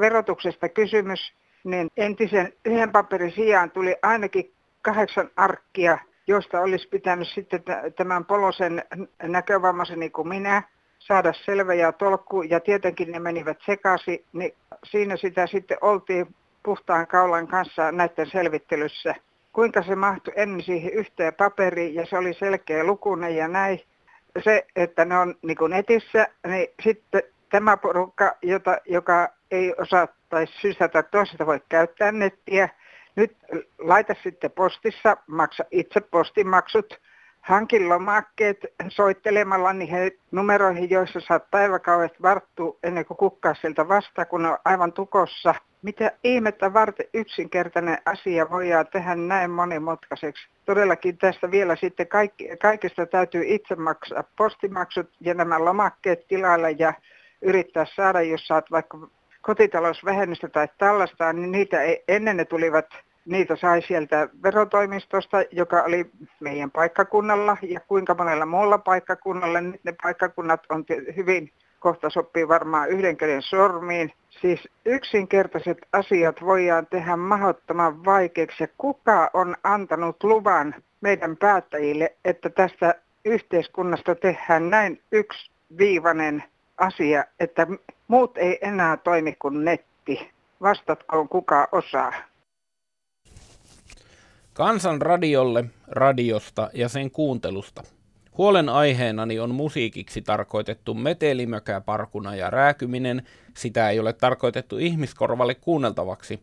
verotuksesta 0.00 0.68
kysymys, 0.68 1.32
niin 1.64 1.88
entisen 1.96 2.52
yhden 2.64 2.92
paperin 2.92 3.32
sijaan 3.32 3.70
tuli 3.70 3.96
ainakin 4.02 4.52
kahdeksan 4.82 5.30
arkkia, 5.36 5.98
josta 6.26 6.60
olisi 6.60 6.88
pitänyt 6.88 7.28
sitten 7.28 7.62
tämän 7.96 8.24
polosen 8.24 8.82
näkövammaisen 9.22 10.00
niin 10.00 10.12
kuin 10.12 10.28
minä 10.28 10.62
saada 10.98 11.32
selvä 11.32 11.74
ja 11.74 11.92
tolkku 11.92 12.42
ja 12.42 12.60
tietenkin 12.60 13.12
ne 13.12 13.18
menivät 13.18 13.58
sekaisin, 13.66 14.24
niin 14.32 14.54
siinä 14.84 15.16
sitä 15.16 15.46
sitten 15.46 15.78
oltiin 15.80 16.26
puhtaan 16.62 17.06
kaulan 17.06 17.48
kanssa 17.48 17.92
näiden 17.92 18.30
selvittelyssä. 18.30 19.14
Kuinka 19.52 19.82
se 19.82 19.96
mahtui 19.96 20.34
ennen 20.36 20.62
siihen 20.62 20.92
yhteen 20.92 21.34
paperiin 21.34 21.94
ja 21.94 22.06
se 22.06 22.18
oli 22.18 22.34
selkeä 22.34 22.84
lukunen 22.84 23.36
ja 23.36 23.48
näin. 23.48 23.80
Se, 24.44 24.66
että 24.76 25.04
ne 25.04 25.18
on 25.18 25.34
niin 25.42 25.56
kuin 25.56 25.70
netissä, 25.70 26.28
niin 26.46 26.68
sitten 26.82 27.22
tämä 27.50 27.76
porukka, 27.76 28.36
jota, 28.42 28.78
joka 28.86 29.28
ei 29.50 29.74
osaa 29.78 30.08
tai 30.28 30.46
sysätä 30.46 31.02
toisesta 31.02 31.46
voi 31.46 31.60
käyttää 31.68 32.12
nettiä, 32.12 32.68
nyt 33.16 33.36
laita 33.78 34.14
sitten 34.22 34.50
postissa, 34.50 35.16
maksa 35.26 35.64
itse 35.70 36.00
postimaksut, 36.00 37.00
hankin 37.40 37.88
lomakkeet 37.88 38.58
soittelemalla 38.88 39.72
niihin 39.72 40.12
numeroihin, 40.30 40.90
joissa 40.90 41.20
saat 41.20 41.50
päiväkaudet 41.50 42.22
varttua 42.22 42.78
ennen 42.82 43.04
kuin 43.04 43.16
kukkaa 43.16 43.54
sieltä 43.54 43.88
vasta, 43.88 44.24
kun 44.24 44.46
on 44.46 44.58
aivan 44.64 44.92
tukossa. 44.92 45.54
Mitä 45.82 46.12
ihmettä 46.24 46.72
varten 46.72 47.06
yksinkertainen 47.14 47.98
asia 48.06 48.50
voidaan 48.50 48.86
tehdä 48.86 49.14
näin 49.14 49.50
monimutkaiseksi? 49.50 50.48
Todellakin 50.64 51.18
tästä 51.18 51.50
vielä 51.50 51.76
sitten 51.76 52.08
kaikki, 52.08 52.48
kaikista 52.62 53.06
täytyy 53.06 53.42
itse 53.46 53.76
maksaa 53.76 54.24
postimaksut 54.36 55.10
ja 55.20 55.34
nämä 55.34 55.64
lomakkeet 55.64 56.28
tilalle 56.28 56.70
ja 56.70 56.92
yrittää 57.42 57.86
saada, 57.96 58.22
jos 58.22 58.46
saat 58.46 58.70
vaikka 58.70 58.98
kotitalousvähennystä 59.40 60.48
tai 60.48 60.68
tällaista, 60.78 61.32
niin 61.32 61.52
niitä 61.52 61.82
ei, 61.82 62.04
ennen 62.08 62.36
ne 62.36 62.44
tulivat 62.44 62.86
niitä 63.24 63.56
sai 63.56 63.82
sieltä 63.82 64.28
verotoimistosta, 64.42 65.36
joka 65.50 65.82
oli 65.82 66.10
meidän 66.40 66.70
paikkakunnalla 66.70 67.56
ja 67.62 67.80
kuinka 67.80 68.14
monella 68.14 68.46
muulla 68.46 68.78
paikkakunnalla. 68.78 69.60
Nyt 69.60 69.84
ne 69.84 69.94
paikkakunnat 70.02 70.60
on 70.68 70.84
hyvin 71.16 71.52
kohta 71.80 72.10
sopii 72.10 72.48
varmaan 72.48 72.88
yhden 72.88 73.16
käden 73.16 73.42
sormiin. 73.42 74.12
Siis 74.40 74.68
yksinkertaiset 74.84 75.78
asiat 75.92 76.36
voidaan 76.40 76.86
tehdä 76.86 77.16
mahdottoman 77.16 78.04
vaikeaksi. 78.04 78.62
Ja 78.62 78.68
kuka 78.78 79.30
on 79.32 79.56
antanut 79.64 80.24
luvan 80.24 80.74
meidän 81.00 81.36
päättäjille, 81.36 82.16
että 82.24 82.50
tästä 82.50 82.94
yhteiskunnasta 83.24 84.14
tehdään 84.14 84.70
näin 84.70 85.00
yksiviivainen 85.12 86.44
asia, 86.78 87.24
että 87.40 87.66
muut 88.10 88.38
ei 88.38 88.58
enää 88.62 88.96
toimi 88.96 89.36
kuin 89.38 89.64
netti. 89.64 90.30
Vastatkoon 90.62 91.28
kuka 91.28 91.68
osaa. 91.72 92.12
Kansan 94.52 95.02
radiolle, 95.02 95.64
radiosta 95.86 96.70
ja 96.72 96.88
sen 96.88 97.10
kuuntelusta. 97.10 97.82
Huolen 98.38 98.68
aiheenani 98.68 99.38
on 99.40 99.54
musiikiksi 99.54 100.22
tarkoitettu 100.22 100.94
metelimäkäparkuna 100.94 102.34
ja 102.34 102.50
rääkyminen, 102.50 103.22
sitä 103.56 103.90
ei 103.90 104.00
ole 104.00 104.12
tarkoitettu 104.12 104.78
ihmiskorvalle 104.78 105.54
kuunneltavaksi. 105.54 106.40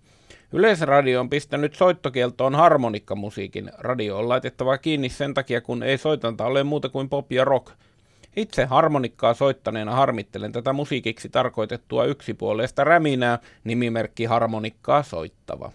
Yleisradio 0.54 1.20
on 1.20 1.30
pistänyt 1.30 1.76
soittokieltoon 1.76 2.56
harmonikkamusiikin. 2.56 3.72
Radio 3.78 4.18
on 4.18 4.30
laitettava 4.30 4.78
kiinni 4.78 5.10
sen 5.10 5.34
takia, 5.34 5.62
kun 5.62 5.84
ei 5.84 5.98
soitanta 5.98 6.46
ole 6.46 6.64
muuta 6.64 6.90
kuin 6.90 7.10
pop 7.10 7.32
ja 7.32 7.46
rock. 7.46 7.72
Itse 8.38 8.66
harmonikkaa 8.66 9.34
soittaneena 9.34 9.92
harmittelen 9.92 10.52
tätä 10.52 10.74
musiikiksi 10.74 11.30
tarkoitettua 11.30 12.06
yksipuolesta 12.06 12.84
räminää, 12.84 13.40
nimimerkki 13.64 14.26
harmonikkaa 14.26 15.04
soittava. 15.04 15.72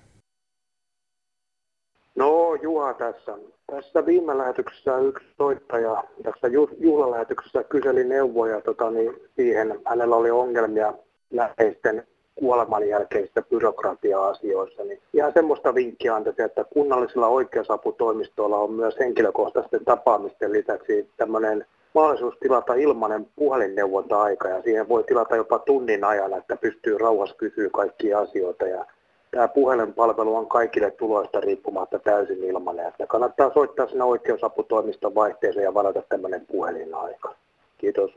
No 2.14 2.54
Juha 2.54 2.94
tässä. 2.94 3.38
Tässä 3.66 4.06
viime 4.06 4.38
lähetyksessä 4.38 4.98
yksi 4.98 5.26
soittaja 5.38 6.04
tässä 6.22 6.48
juhlalähetyksessä 6.80 7.64
kyseli 7.64 8.04
neuvoja 8.04 8.60
tota, 8.60 8.90
niin 8.90 9.12
siihen. 9.36 9.80
Hänellä 9.86 10.16
oli 10.16 10.30
ongelmia 10.30 10.92
läheisten 11.30 12.06
kuoleman 12.34 12.88
jälkeisistä 12.88 13.42
byrokratia-asioissa. 13.42 14.84
Niin 14.84 15.00
ihan 15.12 15.32
semmoista 15.32 15.74
vinkkiä 15.74 16.14
antaisin, 16.14 16.44
että 16.44 16.64
kunnallisilla 16.64 17.28
oikeusaputoimistoilla 17.28 18.58
on 18.58 18.72
myös 18.72 18.94
henkilökohtaisten 18.98 19.84
tapaamisten 19.84 20.52
lisäksi 20.52 21.08
tämmöinen 21.16 21.66
mahdollisuus 21.94 22.38
tilata 22.40 22.74
ilmainen 22.74 23.26
puhelinneuvonta-aika 23.36 24.48
ja 24.48 24.62
siihen 24.62 24.88
voi 24.88 25.04
tilata 25.04 25.36
jopa 25.36 25.58
tunnin 25.58 26.04
ajan, 26.04 26.38
että 26.38 26.56
pystyy 26.56 26.98
rauhassa 26.98 27.36
kysyä 27.36 27.70
kaikkia 27.70 28.18
asioita 28.18 28.66
ja 28.66 28.84
tämä 29.30 29.48
puhelinpalvelu 29.48 30.36
on 30.36 30.48
kaikille 30.48 30.90
tuloista 30.90 31.40
riippumatta 31.40 31.98
täysin 31.98 32.44
ilmainen. 32.44 32.86
Että 32.86 33.06
kannattaa 33.06 33.54
soittaa 33.54 33.86
sinne 33.86 34.04
oikeusaputoimiston 34.04 35.14
vaihteeseen 35.14 35.64
ja 35.64 35.74
varata 35.74 36.02
tämmöinen 36.08 36.46
puhelinaika. 36.46 37.34
Kiitos. 37.78 38.10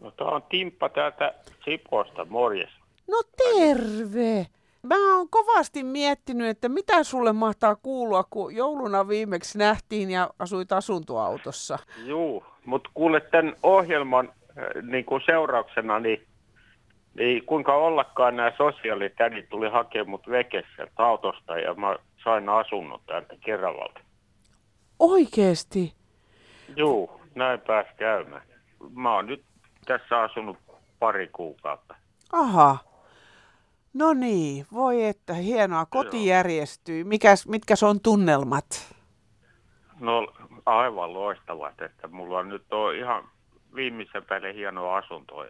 No 0.00 0.10
tämä 0.10 0.30
on 0.30 0.42
Timppa 0.42 0.88
täältä 0.88 1.34
Siposta, 1.64 2.24
morjes. 2.24 2.70
No 3.08 3.22
terve! 3.36 4.46
Mä 4.84 5.16
oon 5.16 5.28
kovasti 5.28 5.82
miettinyt, 5.82 6.48
että 6.48 6.68
mitä 6.68 7.04
sulle 7.04 7.32
mahtaa 7.32 7.76
kuulua, 7.76 8.24
kun 8.30 8.54
jouluna 8.56 9.08
viimeksi 9.08 9.58
nähtiin 9.58 10.10
ja 10.10 10.30
asuit 10.38 10.72
asuntoautossa. 10.72 11.78
Juu, 12.04 12.44
mutta 12.64 12.90
kuule 12.94 13.20
tämän 13.20 13.56
ohjelman 13.62 14.28
äh, 14.28 14.82
niin 14.82 15.04
kuin 15.04 15.22
seurauksena, 15.26 16.00
niin 16.00 16.26
niin 17.18 17.46
kuinka 17.46 17.74
ollakaan 17.74 18.36
nämä 18.36 18.52
sosiaalitädit 18.56 19.48
tuli 19.48 19.70
hakemaan 19.70 20.10
mut 20.10 20.28
vekessä 20.28 20.86
autosta 20.96 21.58
ja 21.58 21.74
mä 21.74 21.96
sain 22.24 22.48
asunnon 22.48 23.00
täältä 23.06 23.36
Keravalta. 23.44 24.00
Oikeesti? 24.98 25.94
Juu, 26.76 27.20
näin 27.34 27.60
pääs 27.60 27.86
käymään. 27.96 28.42
Mä 28.94 29.14
oon 29.14 29.26
nyt 29.26 29.44
tässä 29.86 30.22
asunut 30.22 30.56
pari 30.98 31.28
kuukautta. 31.32 31.94
Aha. 32.32 32.78
No 33.94 34.14
niin, 34.14 34.66
voi 34.72 35.04
että 35.04 35.34
hienoa. 35.34 35.86
Koti 35.86 36.16
Joo. 36.16 36.36
järjestyy. 36.36 37.04
Mikäs, 37.04 37.48
mitkäs 37.48 37.82
on 37.82 38.00
tunnelmat? 38.00 38.94
No 40.00 40.26
aivan 40.66 41.14
loistavat, 41.14 41.82
että 41.82 42.08
mulla 42.08 42.38
on 42.38 42.48
nyt 42.48 42.72
on 42.72 42.96
ihan 42.96 43.24
viimeisen 43.74 44.24
päälle 44.24 44.54
hieno 44.54 44.90
asunto. 44.90 45.46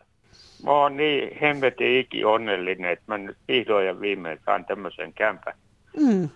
Mä 0.65 0.71
oon 0.71 0.97
niin 0.97 1.39
hemmetin 1.41 2.01
iki 2.01 2.25
onnellinen, 2.25 2.91
että 2.91 3.05
mä 3.07 3.19
nyt 3.19 3.37
vihdoin 3.49 3.87
ja 3.87 4.01
viimein 4.01 4.41
saan 4.47 4.65
tämmöisen 4.65 5.13
kämpän. 5.13 5.55
Mm. 6.01 6.29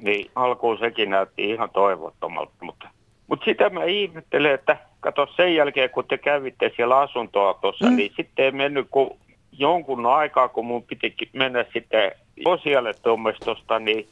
Niin 0.00 0.30
alkuun 0.34 0.78
sekin 0.78 1.10
näytti 1.10 1.50
ihan 1.50 1.70
toivottomalta, 1.70 2.52
mutta, 2.60 2.88
mutta 3.26 3.44
sitä 3.44 3.70
mä 3.70 3.84
ihmettelen, 3.84 4.54
että 4.54 4.76
kato 5.00 5.26
sen 5.36 5.54
jälkeen 5.54 5.90
kun 5.90 6.04
te 6.08 6.18
kävitte 6.18 6.72
siellä 6.76 6.98
asuntoa 6.98 7.54
tuossa, 7.54 7.86
mm. 7.86 7.96
niin 7.96 8.12
sitten 8.16 8.44
ei 8.44 8.52
mennyt 8.52 8.86
kuin 8.90 9.10
jonkun 9.58 10.06
aikaa, 10.06 10.48
kun 10.48 10.66
mun 10.66 10.82
piti 10.82 11.14
mennä 11.32 11.64
sitten 11.72 12.12
sosiaalitoimistosta, 12.44 13.78
niin 13.78 14.08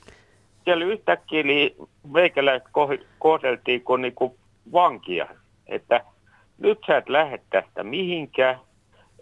siellä 0.64 0.84
yhtäkkiä 0.84 1.42
niin 1.42 1.76
meikäläiset 2.12 2.68
kohdeltiin 3.18 3.80
kuin, 3.80 4.02
niin 4.02 4.14
kuin 4.14 4.34
vankia, 4.72 5.26
että 5.66 6.04
nyt 6.58 6.78
sä 6.86 6.96
et 6.96 7.08
lähde 7.08 7.40
tästä 7.50 7.82
mihinkään, 7.82 8.58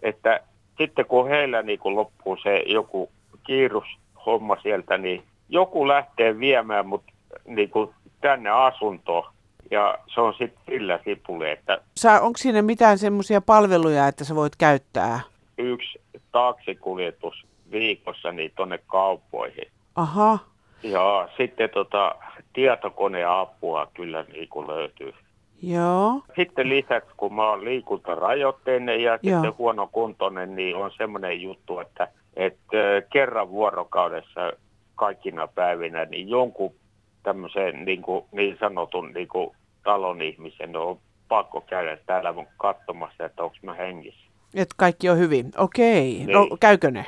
että 0.01 0.39
sitten 0.77 1.05
kun 1.05 1.27
heillä 1.29 1.61
niin 1.61 1.79
kun 1.79 1.95
loppuu 1.95 2.37
se 2.43 2.63
joku 2.65 3.11
kiirushomma 3.43 4.57
sieltä, 4.61 4.97
niin 4.97 5.23
joku 5.49 5.87
lähtee 5.87 6.39
viemään 6.39 6.87
mut 6.87 7.03
niin 7.45 7.69
kuin 7.69 7.89
tänne 8.21 8.49
asuntoon. 8.49 9.33
Ja 9.71 9.97
se 10.13 10.21
on 10.21 10.33
sitten 10.33 10.63
sillä 10.65 10.99
sipuli, 11.05 11.49
että... 11.49 11.81
onko 12.21 12.37
siinä 12.37 12.61
mitään 12.61 12.97
semmoisia 12.97 13.41
palveluja, 13.41 14.07
että 14.07 14.23
sä 14.23 14.35
voit 14.35 14.55
käyttää? 14.55 15.19
Yksi 15.57 16.01
taksikuljetus 16.31 17.45
viikossa 17.71 18.31
niin 18.31 18.51
tuonne 18.55 18.79
kauppoihin. 18.87 19.67
Aha. 19.95 20.39
Ja 20.83 21.29
sitten 21.37 21.69
tota, 21.69 22.15
tietokoneapua 22.53 23.87
kyllä 23.93 24.25
niin 24.33 24.49
kuin 24.49 24.67
löytyy. 24.67 25.13
Joo. 25.61 26.21
Sitten 26.35 26.69
lisäksi, 26.69 27.13
kun 27.17 27.35
mä 27.35 27.49
oon 27.49 27.65
liikuntarajoitteinen 27.65 29.03
ja 29.03 29.19
Joo. 29.21 29.41
sitten 29.41 29.57
huonokuntoinen, 29.57 30.55
niin 30.55 30.75
on 30.75 30.91
semmoinen 30.97 31.41
juttu, 31.41 31.79
että, 31.79 32.07
että 32.35 32.77
kerran 33.09 33.49
vuorokaudessa 33.49 34.53
kaikkina 34.95 35.47
päivinä, 35.47 36.05
niin 36.05 36.29
jonkun 36.29 36.75
tämmöisen 37.23 37.85
niin, 37.85 38.01
kuin, 38.01 38.25
niin 38.31 38.57
sanotun 38.59 39.11
niin 39.13 39.27
kuin 39.27 39.55
talon 39.83 40.21
ihmisen 40.21 40.75
on 40.75 40.99
pakko 41.27 41.61
käydä 41.61 41.97
täällä 42.05 42.33
katsomassa, 42.57 43.25
että 43.25 43.43
onko 43.43 43.55
mä 43.61 43.73
hengissä. 43.73 44.32
Että 44.55 44.75
kaikki 44.77 45.09
on 45.09 45.17
hyvin. 45.17 45.51
Okei. 45.57 46.03
Niin. 46.03 46.31
No 46.31 46.47
käykö 46.59 46.91
ne? 46.91 47.05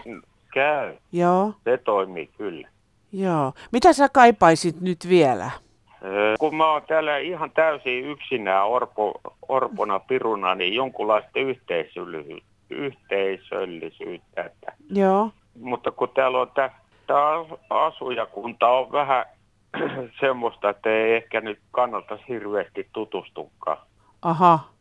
Käy. 0.53 0.93
Joo. 1.12 1.53
Se 1.63 1.77
toimii 1.77 2.29
kyllä. 2.38 2.67
Joo. 3.12 3.53
Mitä 3.71 3.93
sä 3.93 4.10
kaipaisit 4.10 4.81
nyt 4.81 5.10
vielä? 5.10 5.51
Kun 6.39 6.55
mä 6.55 6.71
oon 6.71 6.81
täällä 6.88 7.17
ihan 7.17 7.51
täysin 7.51 8.05
yksinään 8.05 8.67
orpo, 8.67 9.21
orpona 9.47 9.99
piruna, 9.99 10.55
niin 10.55 10.73
jonkunlaista 10.73 11.39
yhteisöllisyyttä. 11.39 12.49
yhteisöllisyyttä 12.69 14.43
että. 14.43 14.73
Joo. 14.89 15.29
Mutta 15.60 15.91
kun 15.91 16.10
täällä 16.10 16.41
on 16.41 16.51
tämä 17.08 17.45
asujakunta 17.69 18.67
on 18.67 18.91
vähän 18.91 19.25
semmoista, 20.19 20.69
että 20.69 20.89
ei 20.89 21.15
ehkä 21.15 21.41
nyt 21.41 21.60
kannata 21.71 22.17
hirveästi 22.27 22.89
tutustukaan. 22.93 23.77
Aha. 24.21 24.74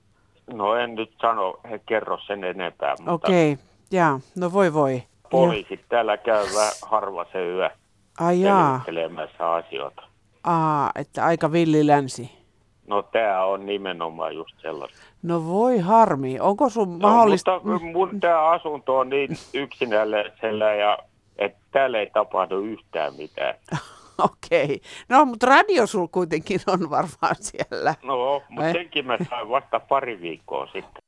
No 0.53 0.75
en 0.75 0.95
nyt 0.95 1.15
sano, 1.21 1.61
he 1.71 1.81
kerro 1.87 2.19
sen 2.27 2.45
enempää. 2.45 2.95
Okei, 3.07 3.53
okay. 3.53 3.65
jaa, 3.91 4.21
no 4.37 4.53
voi 4.53 4.73
voi. 4.73 5.03
Poliisit 5.31 5.81
ja. 5.81 5.87
täällä 5.89 6.17
käyvät 6.17 6.75
harva 6.83 7.27
se 7.33 7.47
yö 7.47 7.71
Ai 8.21 8.41
jaa. 8.41 8.85
asioita. 9.39 10.03
Aa, 10.45 10.91
että 10.95 11.25
aika 11.25 11.53
villi 11.53 11.87
länsi. 11.87 12.31
No 12.87 13.03
tämä 13.03 13.45
on 13.45 13.67
nimenomaan 13.67 14.35
just 14.35 14.61
sellaista. 14.61 14.99
No 15.23 15.47
voi 15.47 15.79
harmi. 15.79 16.41
Onko 16.41 16.69
sun 16.69 16.99
no, 16.99 17.09
mahdollista... 17.09 17.61
Mutta 17.65 17.87
mun 17.93 18.21
tämä 18.21 18.49
asunto 18.49 18.99
on 18.99 19.09
niin 19.09 19.31
yksinäisellä 19.55 20.75
ja 20.75 20.99
että 21.39 21.59
täällä 21.71 21.99
ei 21.99 22.11
tapahdu 22.11 22.59
yhtään 22.59 23.15
mitään. 23.15 23.55
Okei. 24.31 24.65
Okay. 24.65 24.79
No, 25.09 25.25
mutta 25.25 25.47
radio 25.47 25.87
sul 25.87 26.07
kuitenkin 26.07 26.61
on 26.67 26.91
varmaan 26.91 27.37
siellä. 27.41 27.95
No, 28.03 28.43
mutta 28.49 28.73
senkin 28.73 29.07
mä 29.07 29.19
sain 29.31 29.49
vasta 29.49 29.81
pari 29.81 30.21
viikkoa 30.21 30.67
sitten. 30.67 31.03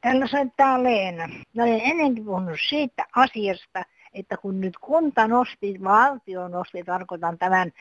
Täällä 0.00 0.26
soittaa 0.26 0.82
Leena. 0.82 1.28
Mä 1.54 1.62
olen 1.62 1.80
ennenkin 1.80 2.24
puhunut 2.24 2.58
siitä 2.68 3.06
asiasta, 3.16 3.82
että 4.16 4.36
kun 4.36 4.60
nyt 4.60 4.74
kunta 4.80 5.28
nosti, 5.28 5.84
valtio 5.84 6.48
nosti, 6.48 6.84
tarkoitan 6.84 7.38
tämän, 7.38 7.72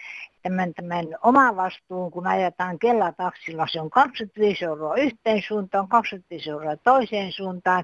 tämän, 0.44 0.74
tämän 0.74 1.06
omavastuun, 1.24 2.12
kun 2.12 2.28
ajetaan 2.28 2.80
kellataksilla, 2.80 3.68
se 3.72 3.82
on 3.82 3.90
25 3.90 4.66
euroa 4.66 4.96
yhteen 4.96 5.42
suuntaan, 5.48 5.88
25 5.88 6.50
euroa 6.50 6.78
toiseen 6.78 7.32
suuntaan, 7.32 7.84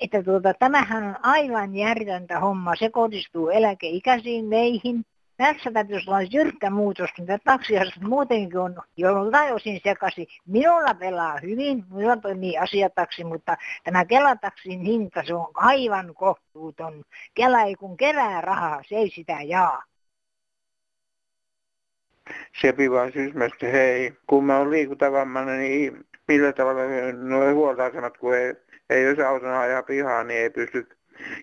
että 0.00 0.22
tuota, 0.22 0.54
tämähän 0.54 1.04
on 1.04 1.16
aivan 1.22 1.74
järjäntä 1.76 2.40
homma, 2.40 2.76
se 2.76 2.90
kohdistuu 2.90 3.48
eläkeikäisiin 3.48 4.44
meihin, 4.44 5.04
tässä 5.42 5.70
täytyisi 5.70 6.10
olla 6.10 6.22
jyrkkä 6.22 6.70
muutos, 6.70 7.10
mitä 7.18 7.38
taksiasiat 7.44 8.00
muutenkin 8.00 8.58
on 8.58 8.74
joltain 8.96 9.54
osin 9.54 9.80
sekaisin. 9.84 10.26
Minulla 10.46 10.94
pelaa 10.94 11.38
hyvin, 11.42 11.84
minulla 11.90 12.16
toimii 12.16 12.58
asiataksi, 12.58 13.24
mutta 13.24 13.56
tämä 13.84 14.04
Kelataksin 14.04 14.80
hinta, 14.80 15.22
se 15.26 15.34
on 15.34 15.50
aivan 15.54 16.14
kohtuuton. 16.14 17.02
Kela 17.34 17.62
ei 17.62 17.74
kun 17.74 17.96
kerää 17.96 18.40
rahaa, 18.40 18.82
se 18.88 18.94
ei 18.94 19.10
sitä 19.10 19.38
jaa. 19.42 19.82
Sepi 22.60 22.90
vaan 22.90 23.12
Sysmästä, 23.12 23.66
hei, 23.66 24.12
kun 24.26 24.44
mä 24.44 24.58
oon 24.58 24.70
liikuntavammainen, 24.70 25.58
niin 25.58 26.04
millä 26.28 26.52
tavalla 26.52 26.82
nuo 27.12 27.54
huoltoasemat, 27.54 28.18
kun 28.18 28.34
ei, 28.34 28.54
ei 28.90 29.04
jos 29.04 29.18
auton 29.18 29.54
ajaa 29.54 29.82
pihaan, 29.82 30.26
niin 30.26 30.40
ei 30.40 30.50
pysty 30.50 30.88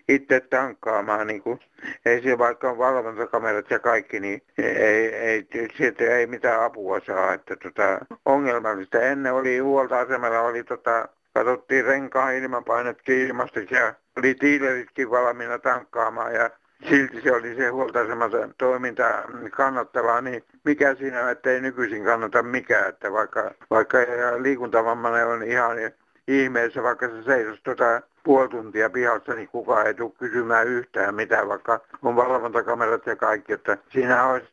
itse 0.08 0.40
tankkaamaan, 0.40 1.26
niin 1.26 1.42
kuin, 1.42 1.60
ei 2.04 2.22
se 2.22 2.38
vaikka 2.38 2.70
on 2.70 2.78
valvontakamerat 2.78 3.70
ja 3.70 3.78
kaikki, 3.78 4.20
niin 4.20 4.42
ei, 4.58 5.14
ei, 5.14 5.46
sieltä 5.76 6.04
ei 6.04 6.26
mitään 6.26 6.64
apua 6.64 7.00
saa. 7.06 7.32
Että 7.34 7.56
tota, 7.56 8.06
ongelmallista. 8.26 9.00
Ennen 9.00 9.32
oli 9.32 9.58
huoltoasemalla, 9.58 10.40
oli 10.40 10.64
tota, 10.64 11.08
katsottiin 11.34 11.84
renkaan 11.84 12.34
ilmapainetkin 12.34 13.18
ilmasta 13.18 13.60
ja 13.70 13.94
oli 14.18 14.34
tiileritkin 14.34 15.10
valmiina 15.10 15.58
tankkaamaan 15.58 16.34
ja 16.34 16.50
silti 16.88 17.20
se 17.20 17.32
oli 17.32 17.54
se 17.54 17.68
huoltoaseman 17.68 18.30
toiminta 18.58 19.04
kannattavaa, 19.50 20.20
niin 20.20 20.44
mikä 20.64 20.94
siinä, 20.94 21.30
että 21.30 21.50
ei 21.50 21.60
nykyisin 21.60 22.04
kannata 22.04 22.42
mikään, 22.42 22.88
että 22.88 23.12
vaikka, 23.12 23.50
vaikka 23.70 23.98
liikuntavammainen 24.38 25.26
on 25.26 25.42
ihan 25.42 25.76
ihmeessä, 26.28 26.82
vaikka 26.82 27.08
se 27.08 27.22
seisoisi 27.22 27.62
tuota 27.62 28.02
puoli 28.24 28.48
tuntia 28.48 28.90
pihassa, 28.90 29.34
niin 29.34 29.48
kukaan 29.48 29.86
ei 29.86 29.94
tule 29.94 30.12
kysymään 30.18 30.68
yhtään 30.68 31.14
mitään, 31.14 31.48
vaikka 31.48 31.80
on 32.02 32.16
valvontakamerat 32.16 33.06
ja 33.06 33.16
kaikki, 33.16 33.52
että 33.52 33.78
siinä 33.92 34.26
olisi 34.26 34.48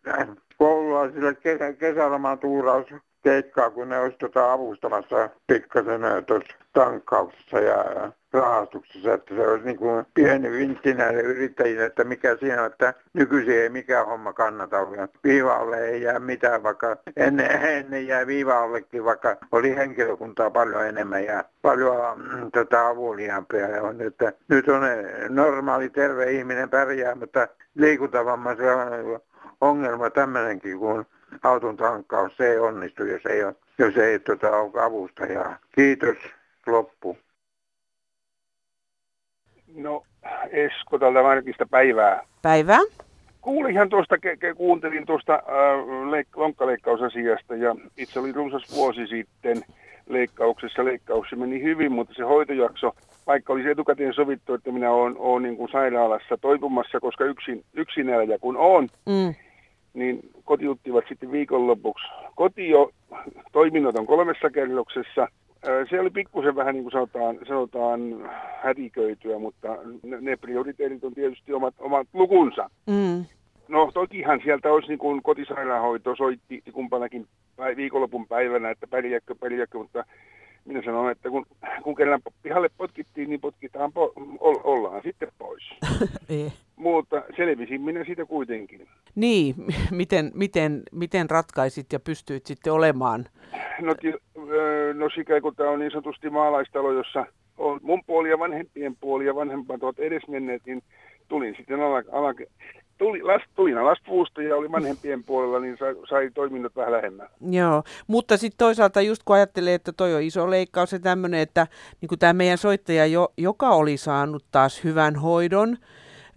koululaisille 0.58 1.36
kesä, 1.36 1.74
kesäloman 1.74 2.40
tuuraus 2.40 2.88
keikkaa, 3.24 3.70
kun 3.70 3.90
ne 3.90 4.00
olisi 4.00 4.18
tuota 4.18 4.54
avustamassa 4.54 5.30
pikkasen 5.48 6.02
tuossa 6.26 6.58
tankkauksessa 6.74 7.60
ja 7.60 8.12
rahastuksessa, 8.34 9.14
että 9.14 9.36
se 9.36 9.48
olisi 9.48 9.66
niin 9.66 9.78
kuin 9.78 10.06
pieni 10.14 10.52
vintti 10.52 10.94
näille 10.94 11.22
yrittäjille, 11.22 11.86
että 11.86 12.04
mikä 12.04 12.36
siinä 12.36 12.62
on, 12.62 12.72
että 12.72 12.94
nykyisin 13.14 13.62
ei 13.62 13.70
mikään 13.70 14.06
homma 14.06 14.34
kannata. 14.34 14.78
Viivaalle 15.24 15.86
ei 15.86 16.02
jää 16.02 16.20
mitään, 16.20 16.64
vaikka 16.64 16.98
ennen, 17.16 17.52
ennen 17.78 18.08
jäi 18.08 18.28
viivaallekin, 18.28 19.06
vaikka 19.06 19.38
oli 19.52 19.76
henkilökuntaa 19.76 20.50
paljon 20.50 20.88
enemmän 20.88 21.24
ja 21.24 21.44
paljon 21.62 22.20
mm, 22.20 22.52
tota, 22.52 22.88
avuliaampia. 22.88 23.68
Ja 23.68 23.84
on, 23.84 24.02
että 24.02 24.34
nyt 24.48 24.68
on 24.70 24.82
normaali 25.30 25.90
terve 25.90 26.32
ihminen 26.32 26.70
pärjää, 26.70 27.16
mutta 27.16 27.48
liikuntavammaisella 27.76 28.84
on 28.84 29.20
ongelma 29.62 30.10
tämmöinenkin, 30.10 30.80
kun 30.80 31.06
auton 31.44 31.78
tankkaus, 31.78 32.38
se 32.38 32.52
ei 32.52 32.60
onnistu, 32.60 33.04
jos 33.06 33.26
ei, 33.26 33.44
ole, 33.44 33.56
jos 33.78 33.98
ei 33.98 34.20
tota, 34.20 34.58
ole 34.58 34.84
avustajaa. 34.84 35.58
Kiitos, 35.76 36.18
loppu. 36.68 37.18
No 39.76 40.04
Esko 40.52 41.00
tältä 41.00 41.24
Markista 41.24 41.66
päivää. 41.66 42.24
Päivää. 42.42 42.80
Kuulinhan 43.42 43.90
tuosta, 43.90 44.16
ke- 44.16 44.38
ke- 44.38 44.56
kuuntelin 44.56 45.06
tuosta 45.06 45.34
äh, 45.34 46.10
leik- 46.12 46.38
lonkkaleikkausasiasta 46.38 47.56
ja 47.56 47.76
itse 47.98 48.20
oli 48.20 48.32
runsas 48.32 48.76
vuosi 48.76 49.08
sitten 49.08 49.62
leikkauksessa. 50.10 50.86
Leikkaus 50.86 51.28
meni 51.36 51.64
hyvin, 51.64 51.92
mutta 51.92 52.14
se 52.14 52.24
hoitojakso, 52.24 52.96
vaikka 53.28 53.54
olisi 53.54 53.70
etukäteen 53.70 54.14
sovittu, 54.14 54.54
että 54.54 54.72
minä 54.72 54.92
olen, 54.92 55.16
olen 55.18 55.44
niin 55.44 55.58
kuin 55.58 55.72
sairaalassa 55.72 56.38
toipumassa, 56.42 57.00
koska 57.00 57.24
yksin, 57.26 57.64
yksinäjä 57.74 58.38
kun 58.42 58.58
on, 58.58 58.90
mm. 59.06 59.36
Niin 59.94 60.20
kotiuttivat 60.44 61.04
sitten 61.10 61.32
viikonlopuksi. 61.32 62.06
Koti 62.36 62.70
jo 62.70 62.92
toiminnot 63.52 63.96
on 63.96 64.08
kolmessa 64.08 64.50
kerroksessa– 64.50 65.28
se 65.90 66.00
oli 66.00 66.10
pikkusen 66.10 66.56
vähän 66.56 66.74
niin 66.74 66.84
kuin 66.84 66.92
sanotaan, 66.92 67.38
sanotaan 67.48 68.30
hätiköityä, 68.64 69.40
mutta 69.40 69.78
ne 70.22 70.36
prioriteetit 70.36 71.04
on 71.04 71.14
tietysti 71.14 71.54
omat, 71.54 71.76
omat 71.80 72.08
lukunsa. 72.14 72.70
Mm. 72.88 73.26
No 73.68 73.92
tokihan 73.94 74.42
sieltä 74.44 74.72
olisi 74.72 74.88
niin 74.88 75.00
kuin 75.00 75.24
kotisairaanhoito 75.24 76.16
soitti 76.16 76.64
kumpanakin 76.74 77.28
viikonlopun 77.76 78.28
päivänä, 78.28 78.70
että 78.70 78.88
pärjääkö, 78.88 79.36
pärjääkö, 79.36 79.78
mutta 79.78 80.04
minä 80.68 80.82
sanon, 80.86 81.12
että 81.12 81.30
kun, 81.30 81.46
kun 81.84 81.96
kerran 81.96 82.22
pihalle 82.44 82.70
potkittiin, 82.78 83.30
niin 83.30 83.42
potkitaan, 83.42 83.94
po, 83.94 84.14
ollaan 84.64 85.02
sitten 85.04 85.32
pois. 85.38 85.64
Mutta 86.76 87.24
selvisin 87.38 87.82
minä 87.82 88.04
siitä 88.06 88.26
kuitenkin. 88.26 88.88
Niin, 89.16 89.56
miten, 89.92 90.32
miten, 90.34 90.84
miten 90.92 91.30
ratkaisit 91.30 91.94
ja 91.94 92.00
pystyit 92.00 92.46
sitten 92.46 92.74
olemaan? 92.74 93.26
No, 93.82 93.96
no 94.94 95.10
sikäli 95.16 95.42
kun 95.42 95.56
tämä 95.56 95.70
on 95.70 95.80
niin 95.80 95.92
sanotusti 95.92 96.30
maalaistalo, 96.30 96.92
jossa 96.92 97.26
on 97.58 97.80
mun 97.84 98.02
puoli 98.06 98.30
ja 98.30 98.40
vanhempien 98.40 98.96
puoli 98.96 99.26
ja 99.26 99.36
vanhempat 99.36 99.84
ovat 99.84 100.00
edesmenneet, 100.00 100.62
niin 100.66 100.84
tulin 101.28 101.56
sitten 101.58 101.82
ala, 101.82 102.04
ala, 102.12 102.34
tuli, 102.98 103.22
last, 103.22 103.46
tulin 103.56 103.78
alas 103.78 103.98
puusta 104.06 104.42
ja 104.42 104.56
oli 104.56 104.72
vanhempien 104.72 105.24
puolella, 105.24 105.60
niin 105.60 105.78
sai, 105.80 105.96
sai 106.10 106.32
toiminnot 106.34 106.76
vähän 106.76 106.92
lähemmän. 106.92 107.30
Joo, 107.50 107.84
mutta 108.08 108.38
sitten 108.38 108.58
toisaalta 108.58 109.02
just 109.02 109.22
kun 109.26 109.36
ajattelee, 109.36 109.74
että 109.74 109.92
toi 109.92 110.16
on 110.16 110.22
iso 110.22 110.50
leikkaus 110.50 110.92
ja 110.92 111.00
tämmöinen, 111.00 111.40
että 111.40 111.68
niin 112.02 112.20
tämä 112.20 112.34
meidän 112.34 112.58
soittaja, 112.58 113.06
jo, 113.06 113.34
joka 113.38 113.70
oli 113.70 113.98
saanut 113.98 114.46
taas 114.52 114.84
hyvän 114.84 115.16
hoidon, 115.16 115.78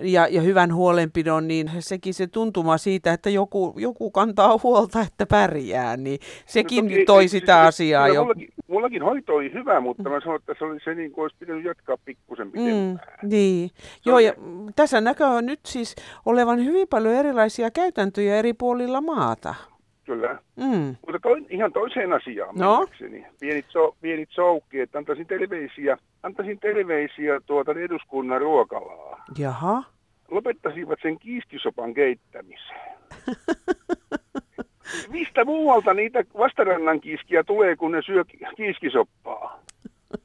ja, 0.03 0.27
ja 0.27 0.41
hyvän 0.41 0.75
huolenpidon, 0.75 1.49
niin 1.49 1.71
sekin 1.79 2.15
se 2.15 2.27
tuntuma 2.27 2.79
siitä, 2.79 3.13
että 3.13 3.31
joku, 3.31 3.75
joku 3.77 4.11
kantaa 4.11 4.61
huolta, 4.63 5.01
että 5.01 5.27
pärjää, 5.27 5.97
niin 5.97 6.19
sekin 6.47 6.85
no 6.85 6.91
toki, 6.91 7.05
toi 7.05 7.29
sitä 7.29 7.61
asiaa 7.61 8.09
jo. 8.09 8.23
Mullakin, 8.23 8.49
mullakin 8.69 9.03
hoito 9.03 9.35
oli 9.35 9.53
hyvä, 9.53 9.81
mutta 9.81 10.03
mä 10.03 10.21
sanoin, 10.21 10.41
että 10.41 10.55
se, 10.59 10.65
oli, 10.65 10.79
se 10.85 10.95
niin 10.95 11.13
kuin 11.13 11.23
olisi 11.23 11.37
pitänyt 11.39 11.65
jatkaa 11.65 11.97
pikkusen 12.05 12.53
pitempään. 12.53 13.09
Mm, 13.23 13.29
niin, 13.29 13.71
joo 14.05 14.19
ja 14.19 14.33
tässä 14.77 15.01
näkyy 15.01 15.43
nyt 15.43 15.61
siis 15.67 15.97
olevan 16.27 16.65
hyvin 16.65 16.89
paljon 16.89 17.15
erilaisia 17.15 17.71
käytäntöjä 17.71 18.37
eri 18.37 18.53
puolilla 18.53 19.01
maata. 19.01 19.55
Kyllä. 20.11 20.39
Mm. 20.57 20.97
Mutta 21.07 21.19
toi, 21.23 21.47
ihan 21.51 21.73
toiseen 21.73 22.13
asiaan 22.13 22.55
no. 22.55 22.87
Pienit, 23.41 23.67
so, 23.69 23.97
pienit 24.01 24.29
soukki, 24.33 24.81
että 24.81 24.99
antaisin 24.99 25.27
terveisiä, 25.27 25.97
antaisin 26.23 26.61
terveisiä 26.61 27.41
tuota 27.47 27.73
eduskunnan 27.73 28.41
ruokalaa. 28.41 29.25
Jaha. 29.39 29.83
Lopettaisivat 30.31 30.99
sen 31.03 31.19
kiiskisopan 31.19 31.95
keittämiseen. 31.95 32.99
Mistä 35.15 35.45
muualta 35.45 35.95
niitä 35.95 36.25
vastarannan 36.39 37.01
kiiskiä 37.01 37.45
tulee, 37.45 37.77
kun 37.77 37.93
ne 37.93 38.03
syö 38.03 38.25
kiiskisoppaa? 38.57 39.61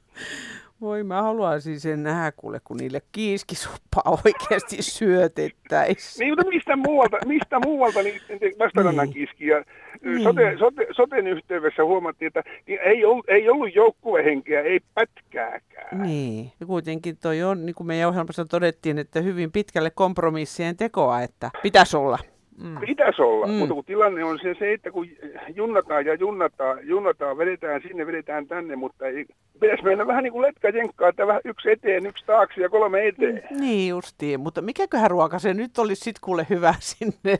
Voi 0.86 1.04
mä 1.04 1.22
haluaisin 1.22 1.80
sen 1.80 2.02
nähdä 2.02 2.32
kuule, 2.36 2.60
kun 2.64 2.76
niille 2.76 3.02
kiiskisoppaa 3.12 4.02
oikeasti 4.24 4.82
syötettäisiin. 4.82 6.24
Niin, 6.24 6.30
mutta 6.38 6.50
mistä 6.50 6.76
muualta, 6.76 7.16
mistä 7.26 7.60
muualta 7.60 8.02
niiden 8.02 8.52
vastarannan 8.58 9.08
niin. 9.08 9.14
kiskiä? 9.14 9.64
Niin. 10.04 10.22
Sote, 10.22 10.56
sote, 10.58 10.86
soten 10.96 11.26
yhteydessä 11.26 11.84
huomattiin, 11.84 12.26
että 12.26 12.42
ei 12.66 13.04
ollut, 13.04 13.28
ei 13.28 13.48
ollut 13.48 13.74
joukkuehenkeä, 13.74 14.60
ei 14.60 14.80
pätkääkään. 14.94 16.02
Niin, 16.02 16.52
ja 16.60 16.66
kuitenkin 16.66 17.16
toi 17.16 17.42
on, 17.42 17.66
niin 17.66 17.74
kuin 17.74 17.86
meidän 17.86 18.08
ohjelmassa 18.08 18.44
todettiin, 18.44 18.98
että 18.98 19.20
hyvin 19.20 19.52
pitkälle 19.52 19.90
kompromissien 19.90 20.76
tekoa, 20.76 21.22
että 21.22 21.50
pitäisi 21.62 21.96
olla. 21.96 22.18
Mm. 22.62 22.80
Pitäisi 22.80 23.22
olla, 23.22 23.46
mm. 23.46 23.52
mutta 23.52 23.74
kun 23.74 23.84
tilanne 23.84 24.24
on 24.24 24.38
se, 24.42 24.54
se, 24.58 24.72
että 24.72 24.90
kun 24.90 25.06
junnataan 25.54 26.06
ja 26.06 26.14
junnataan, 26.14 26.78
junnataan, 26.82 27.38
vedetään 27.38 27.82
sinne, 27.82 28.06
vedetään 28.06 28.46
tänne, 28.46 28.76
mutta 28.76 29.06
ei, 29.06 29.26
pitäisi 29.60 29.84
mennä 29.84 30.06
vähän 30.06 30.22
niin 30.24 30.32
kuin 30.32 30.52
jenkkaa, 30.74 31.08
että 31.08 31.26
vähän 31.26 31.40
yksi 31.44 31.70
eteen, 31.70 32.06
yksi 32.06 32.26
taakse 32.26 32.60
ja 32.60 32.68
kolme 32.68 33.06
eteen. 33.06 33.42
Mm, 33.50 33.60
niin 33.60 33.88
justiin, 33.88 34.40
mutta 34.40 34.62
mikäköhän 34.62 35.10
ruoka 35.10 35.38
se 35.38 35.54
nyt 35.54 35.78
olisi 35.78 36.04
sitten 36.04 36.20
kuule 36.20 36.46
hyvä 36.50 36.74
sinne 36.90 37.38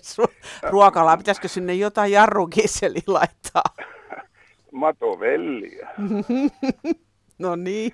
ruokalaan? 0.70 1.18
Pitäisikö 1.18 1.48
sinne 1.48 1.74
jotain 1.74 2.12
jarrukisseli 2.12 3.00
laittaa? 3.07 3.64
Matovelliä. 4.72 5.88
no 7.38 7.57
niin. 7.57 7.92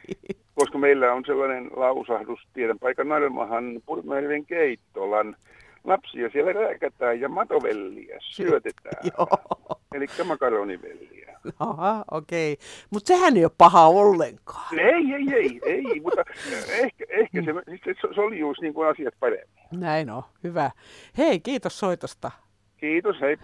Koska 0.55 0.79
meillä 0.79 1.13
on 1.13 1.25
sellainen 1.27 1.71
lausahdus, 1.77 2.41
tiedän 2.53 2.79
paikan 2.79 3.09
Narmahan 3.09 3.81
Purmajärven 3.87 4.47
keittolan, 4.47 5.37
lapsia 5.85 6.31
siellä 6.31 6.53
rääkätään 6.53 7.21
ja 7.21 7.29
matovelliä 7.29 8.17
syötetään. 8.37 9.03
Eli 9.95 10.07
makaronivelliä. 10.25 11.39
Aha, 11.59 12.05
okei. 12.11 12.53
Okay. 12.53 12.67
Mutta 12.91 13.09
sehän 13.09 13.37
ei 13.37 13.45
ole 13.45 13.53
paha 13.59 13.87
ollenkaan. 13.87 14.79
Ei, 14.79 15.15
ei, 15.15 15.35
ei, 15.35 15.61
ei 15.65 16.01
mutta 16.01 16.25
ehkä, 16.69 17.05
ehkä 17.09 17.43
se, 17.43 17.53
se 17.85 18.15
soljuus 18.15 18.61
niin 18.61 18.75
kuin 18.75 18.89
asiat 18.89 19.15
paremmin. 19.21 19.63
Näin 19.81 20.11
on, 20.11 20.23
hyvä. 20.45 20.71
Hei, 21.19 21.41
kiitos 21.41 21.79
soitosta. 21.79 22.31
Kiitos, 22.77 23.17
hei. 23.21 23.37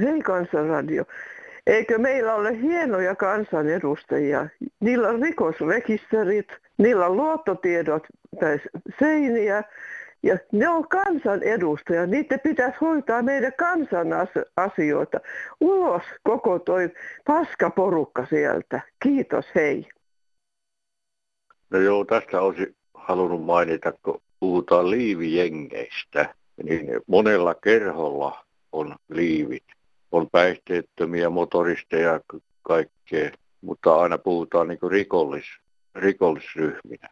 Hei 0.00 0.20
Kansanradio. 0.20 1.04
Eikö 1.66 1.98
meillä 1.98 2.34
ole 2.34 2.60
hienoja 2.60 3.14
kansanedustajia? 3.14 4.48
Niillä 4.80 5.08
on 5.08 5.22
rikosrekisterit, 5.22 6.48
niillä 6.78 7.06
on 7.06 7.16
luottotiedot 7.16 8.02
tai 8.40 8.58
seiniä 8.98 9.64
Ja 10.22 10.38
ne 10.52 10.68
on 10.68 10.88
kansanedustajia, 10.88 12.06
niiden 12.06 12.40
pitäisi 12.40 12.76
hoitaa 12.80 13.22
meidän 13.22 13.52
kansan 13.58 14.08
asioita. 14.56 15.20
Ulos 15.60 16.02
koko 16.22 16.58
toi 16.58 16.90
paskaporukka 17.26 18.26
sieltä. 18.26 18.80
Kiitos, 19.02 19.46
hei. 19.54 19.88
No 21.70 21.78
joo, 21.78 22.04
tästä 22.04 22.40
olisi 22.40 22.76
halunnut 22.94 23.44
mainita, 23.44 23.92
kun 24.02 24.20
puhutaan 24.40 24.90
liivijengeistä, 24.90 26.34
niin 26.62 27.00
monella 27.06 27.54
kerholla 27.54 28.44
on 28.72 28.96
liivit. 29.08 29.64
On 30.12 30.30
päihteettömiä 30.30 31.30
motoristeja 31.30 32.20
kaikkea, 32.62 33.30
mutta 33.60 33.94
aina 34.00 34.18
puhutaan 34.18 34.68
niin 34.68 34.90
rikollis, 34.90 35.46
rikollisryhminä. 35.94 37.08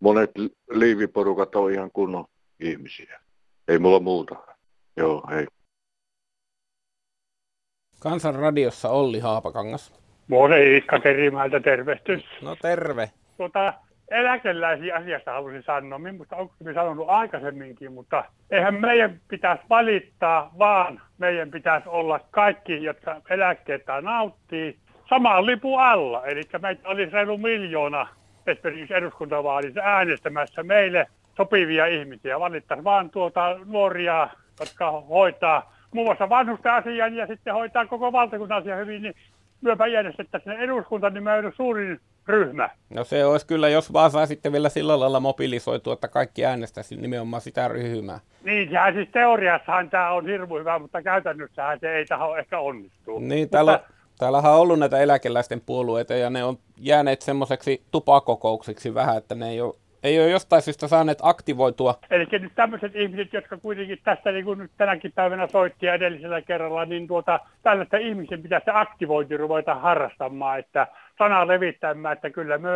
Monet 0.00 0.30
liiviporukat 0.70 1.54
on 1.56 1.72
ihan 1.72 1.90
kunnon 1.92 2.24
ihmisiä. 2.60 3.20
Ei 3.68 3.78
mulla 3.78 4.00
muuta. 4.00 4.36
Joo, 4.96 5.22
hei. 5.30 5.46
Kansan 8.00 8.34
radiossa 8.34 8.88
Olli 8.88 9.18
Haapakangas. 9.18 10.00
Moi 10.28 10.72
Iikka 10.72 11.00
Kerimäeltä, 11.00 11.60
tervehtys. 11.60 12.24
No 12.42 12.56
terve. 12.62 13.10
Tuota, 13.36 13.74
eläkeläisiä 14.10 14.96
asiasta 14.96 15.32
haluaisin 15.32 15.62
sanoa. 15.62 15.98
Minusta 15.98 16.36
onko 16.36 16.54
me 16.64 16.74
sanonut 16.74 17.08
aikaisemminkin, 17.08 17.92
mutta 17.92 18.24
eihän 18.50 18.80
meidän 18.80 19.20
pitäisi 19.28 19.62
valittaa, 19.70 20.50
vaan 20.58 21.00
meidän 21.18 21.50
pitäisi 21.50 21.88
olla 21.88 22.20
kaikki, 22.30 22.82
jotka 22.84 23.20
eläkkeitä 23.30 24.00
nauttii, 24.00 24.76
samaan 25.08 25.46
lipun 25.46 25.80
alla. 25.80 26.26
Eli 26.26 26.42
meitä 26.62 26.88
olisi 26.88 27.12
reilu 27.12 27.38
miljoona 27.38 28.08
esimerkiksi 28.46 28.94
eduskuntavaalissa 28.94 29.80
äänestämässä 29.80 30.62
meille 30.62 31.06
sopivia 31.36 31.86
ihmisiä. 31.86 32.40
Valittaisiin 32.40 32.84
vaan 32.84 33.10
tuota 33.10 33.56
nuoria, 33.64 34.28
jotka 34.60 34.90
hoitaa 34.90 35.74
muun 35.94 36.06
muassa 36.06 36.28
vanhusten 36.28 36.72
asian 36.72 37.14
ja 37.14 37.26
sitten 37.26 37.54
hoitaa 37.54 37.86
koko 37.86 38.12
valtakunnan 38.12 38.58
asian 38.58 38.78
hyvin, 38.78 39.02
niin 39.02 39.14
myöpä 39.60 39.86
järjestettäisiin 39.86 40.56
eduskunta, 40.56 41.10
niin 41.10 41.24
me 41.24 41.30
suurin 41.56 42.00
ryhmä. 42.26 42.70
No 42.90 43.04
se 43.04 43.24
olisi 43.24 43.46
kyllä, 43.46 43.68
jos 43.68 43.92
vaan 43.92 44.10
saa 44.10 44.26
sitten 44.26 44.52
vielä 44.52 44.68
sillä 44.68 45.00
lailla 45.00 45.20
mobilisoitua, 45.20 45.92
että 45.92 46.08
kaikki 46.08 46.44
äänestäisi 46.44 46.96
nimenomaan 46.96 47.40
sitä 47.40 47.68
ryhmää. 47.68 48.20
Niin, 48.44 48.70
sehän 48.70 48.94
siis 48.94 49.08
teoriassahan 49.12 49.90
tämä 49.90 50.10
on 50.10 50.26
hirmu 50.26 50.58
hyvä, 50.58 50.78
mutta 50.78 51.02
käytännössähän 51.02 51.80
se 51.80 51.96
ei 51.96 52.04
taho 52.06 52.36
ehkä 52.36 52.58
onnistu. 52.58 53.18
Niin, 53.18 53.42
mutta... 53.42 53.56
täällä, 53.56 53.80
täällähän 54.18 54.52
on 54.52 54.58
ollut 54.58 54.78
näitä 54.78 54.98
eläkeläisten 54.98 55.60
puolueita 55.60 56.14
ja 56.14 56.30
ne 56.30 56.44
on 56.44 56.58
jääneet 56.76 57.22
semmoiseksi 57.22 57.82
tupakokouksiksi 57.90 58.94
vähän, 58.94 59.16
että 59.16 59.34
ne 59.34 59.50
ei 59.50 59.60
ole 59.60 59.74
ei 60.02 60.20
ole 60.20 60.30
jostain 60.30 60.62
syystä 60.62 60.88
saaneet 60.88 61.18
aktivoitua. 61.22 61.94
Eli 62.10 62.26
nyt 62.32 62.52
tämmöiset 62.54 62.96
ihmiset, 62.96 63.32
jotka 63.32 63.56
kuitenkin 63.56 63.98
tästä 64.04 64.32
niin 64.32 64.44
kuin 64.44 64.58
nyt 64.58 64.70
tänäkin 64.76 65.12
päivänä 65.12 65.46
soitti 65.46 65.86
edellisellä 65.86 66.42
kerralla, 66.42 66.84
niin 66.84 67.08
tuota, 67.08 67.40
tällaista 67.62 67.96
ihmisen 67.96 68.42
pitäisi 68.42 68.70
aktivointi 68.72 69.36
ruveta 69.36 69.74
harrastamaan, 69.74 70.58
että 70.58 70.86
sanaa 71.18 71.46
levittämään, 71.46 72.12
että 72.12 72.30
kyllä 72.30 72.58
me 72.58 72.68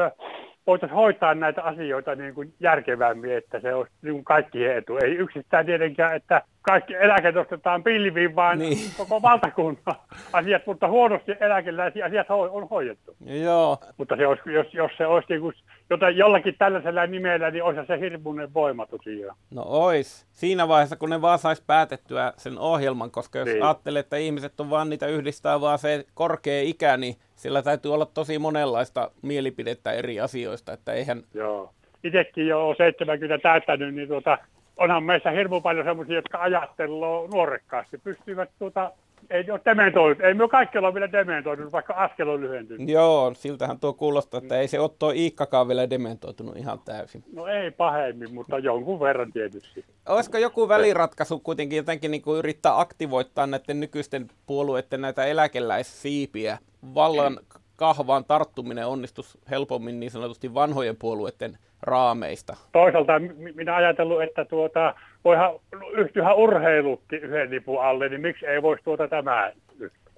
voitaisiin 0.67 0.97
hoitaa 0.97 1.35
näitä 1.35 1.63
asioita 1.63 2.15
niin 2.15 2.35
kuin 2.35 2.55
järkevämmin, 2.61 3.37
että 3.37 3.61
se 3.61 3.75
olisi 3.75 3.93
niin 4.03 4.13
kuin 4.13 4.25
kaikkien 4.25 4.77
etu. 4.77 4.97
Ei 4.97 5.11
yksistään 5.11 5.67
tietenkään, 5.67 6.17
että 6.17 6.43
kaikki 6.63 6.95
eläke 6.95 7.33
nostetaan 7.33 7.83
pilviin, 7.83 8.37
vaan 8.37 8.59
niin. 8.59 8.79
koko 8.97 9.23
valtakunnan 9.23 9.97
asiat, 10.33 10.67
mutta 10.67 10.89
huonosti 10.89 11.33
eläkeläisiä 11.41 12.05
asiat 12.05 12.27
on 12.31 12.69
hoidettu. 12.69 13.17
Joo. 13.25 13.79
Mutta 13.97 14.17
se 14.17 14.27
olisi, 14.27 14.53
jos, 14.53 14.75
jos 14.75 14.91
se 14.97 15.07
olisi 15.07 15.27
niin 15.29 15.41
kuin, 15.41 15.55
joten 15.91 16.17
jollakin 16.17 16.55
tällaisella 16.59 17.07
nimellä, 17.07 17.51
niin 17.51 17.65
olisi 17.65 17.87
se 17.87 18.01
hirmuinen 18.01 18.55
voima 18.55 18.87
tosiaan. 18.87 19.37
No 19.51 19.63
ois. 19.67 20.27
Siinä 20.33 20.69
vaiheessa, 20.69 20.97
kun 20.97 21.11
ne 21.11 21.23
vaan 21.23 21.39
saisi 21.39 21.63
päätettyä 21.67 22.33
sen 22.37 22.59
ohjelman, 22.59 23.11
koska 23.11 23.39
jos 23.39 23.49
niin. 23.49 23.63
ajattelee, 23.63 24.01
että 24.01 24.17
ihmiset 24.17 24.61
on 24.61 24.71
vaan 24.71 24.91
niitä 24.91 25.07
yhdistää 25.07 25.61
vaan 25.61 25.79
se 25.79 26.05
korkea 26.15 26.63
ikä, 26.63 26.97
niin 26.97 27.17
sillä 27.45 27.63
täytyy 27.63 27.95
olla 27.95 28.07
tosi 28.07 28.39
monenlaista 28.39 29.11
mielipidettä 29.23 29.93
eri 29.93 30.21
asioista, 30.21 30.73
että 30.73 30.93
eihän... 30.93 31.23
Joo. 31.35 31.75
Itsekin 32.05 32.47
jo 32.47 32.69
on 32.69 32.77
70 32.77 33.43
täyttänyt, 33.43 33.95
niin 33.95 34.09
tuota, 34.09 34.39
onhan 34.77 35.03
meissä 35.03 35.31
hirmu 35.31 35.61
paljon 35.61 35.85
semmoisia, 35.85 36.15
jotka 36.15 36.39
ajattelua 36.41 37.29
nuorekkaasti, 37.29 37.99
pystyvät 37.99 38.51
tuota, 38.59 38.91
ei 39.31 39.51
ole 39.51 39.61
dementoidut. 39.65 40.25
Ei 40.25 40.35
me 40.35 40.49
kaikki 40.49 40.79
olla 40.79 40.95
vielä 40.95 41.13
dementoidut, 41.13 41.73
vaikka 41.73 41.95
askel 41.95 42.29
on 42.29 42.41
lyhentynyt. 42.41 42.89
Joo, 42.89 43.33
siltähän 43.35 43.81
tuo 43.81 43.93
kuulostaa, 43.93 44.39
että 44.39 44.61
ei 44.61 44.69
se 44.69 44.81
ole 44.81 44.91
tuo 44.99 45.11
Iikkakaan 45.11 45.69
vielä 45.69 45.91
dementoitunut 45.91 46.57
ihan 46.57 46.79
täysin. 46.85 47.25
No 47.33 47.47
ei 47.47 47.71
pahemmin, 47.71 48.35
mutta 48.35 48.59
jonkun 48.59 49.01
verran 49.01 49.33
tietysti. 49.33 49.85
Olisiko 50.09 50.39
joku 50.39 50.69
väliratkaisu 50.69 51.39
kuitenkin 51.39 51.77
jotenkin 51.77 52.11
niin 52.11 52.23
kuin 52.23 52.39
yrittää 52.39 52.81
aktivoittaa 52.81 53.47
näiden 53.47 53.81
nykyisten 53.81 54.29
puolueiden 54.47 55.01
näitä 55.01 55.25
eläkeläissiipiä 55.25 56.59
vallan 56.95 57.39
kahvaan 57.77 58.25
tarttuminen 58.25 58.87
onnistus 58.87 59.39
helpommin 59.51 60.01
niin 60.01 60.11
sanotusti 60.11 60.55
vanhojen 60.55 60.97
puolueiden 60.97 61.59
raameista. 61.83 62.57
Toisaalta 62.73 63.13
minä 63.55 63.77
ajatellut, 63.77 64.23
että 64.23 64.45
tuota, 64.45 64.95
voihan 65.25 65.55
yhtyä 65.93 66.35
urheilukin 66.35 67.23
yhden 67.23 67.51
lipun 67.51 67.83
alle, 67.83 68.09
niin 68.09 68.21
miksi 68.21 68.47
ei 68.47 68.63
voisi 68.63 68.85
tuota 68.85 69.09
tämä 69.09 69.53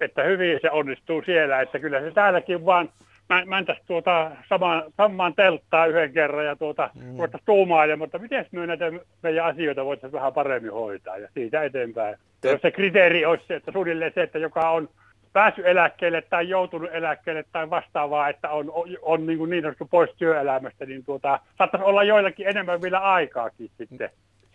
Että 0.01 0.23
hyvin 0.23 0.59
se 0.61 0.71
onnistuu 0.71 1.21
siellä, 1.25 1.61
että 1.61 1.79
kyllä 1.79 1.99
se 1.99 2.11
täälläkin 2.11 2.65
vaan 2.65 2.89
mä, 3.29 3.45
mäntäisi 3.45 3.81
tuota 3.87 4.31
samaan, 4.49 4.83
samaan 4.97 5.33
telttaa 5.35 5.85
yhden 5.85 6.13
kerran 6.13 6.45
ja 6.45 6.55
tuota, 6.55 6.89
mm. 6.95 7.17
tuumaa, 7.45 7.97
mutta 7.97 8.19
miten 8.19 8.45
me 8.51 8.67
näitä 8.67 8.91
meidän 9.23 9.45
asioita 9.45 9.85
voitaisiin 9.85 10.17
vähän 10.17 10.33
paremmin 10.33 10.71
hoitaa 10.71 11.17
ja 11.17 11.27
siitä 11.33 11.63
eteenpäin. 11.63 12.15
Te... 12.41 12.51
Jos 12.51 12.61
se 12.61 12.71
kriteeri 12.71 13.25
olisi 13.25 13.45
se, 13.47 13.55
että 13.55 13.71
suunnilleen 13.71 14.11
se, 14.15 14.21
että 14.21 14.39
joka 14.39 14.69
on 14.69 14.89
päässyt 15.33 15.65
eläkkeelle 15.65 16.21
tai 16.21 16.49
joutunut 16.49 16.89
eläkkeelle 16.93 17.45
tai 17.51 17.69
vastaavaa, 17.69 18.29
että 18.29 18.49
on, 18.49 18.71
on, 18.71 18.87
on 19.01 19.25
niin, 19.25 19.37
kuin 19.37 19.49
niin 19.49 19.63
sanottu 19.63 19.87
pois 19.91 20.09
työelämästä, 20.17 20.85
niin 20.85 21.05
tuota, 21.05 21.39
saattaisi 21.57 21.85
olla 21.85 22.03
joillakin 22.03 22.47
enemmän 22.47 22.81
vielä 22.81 22.99
aikaakin 22.99 23.69
sitten. 23.77 24.09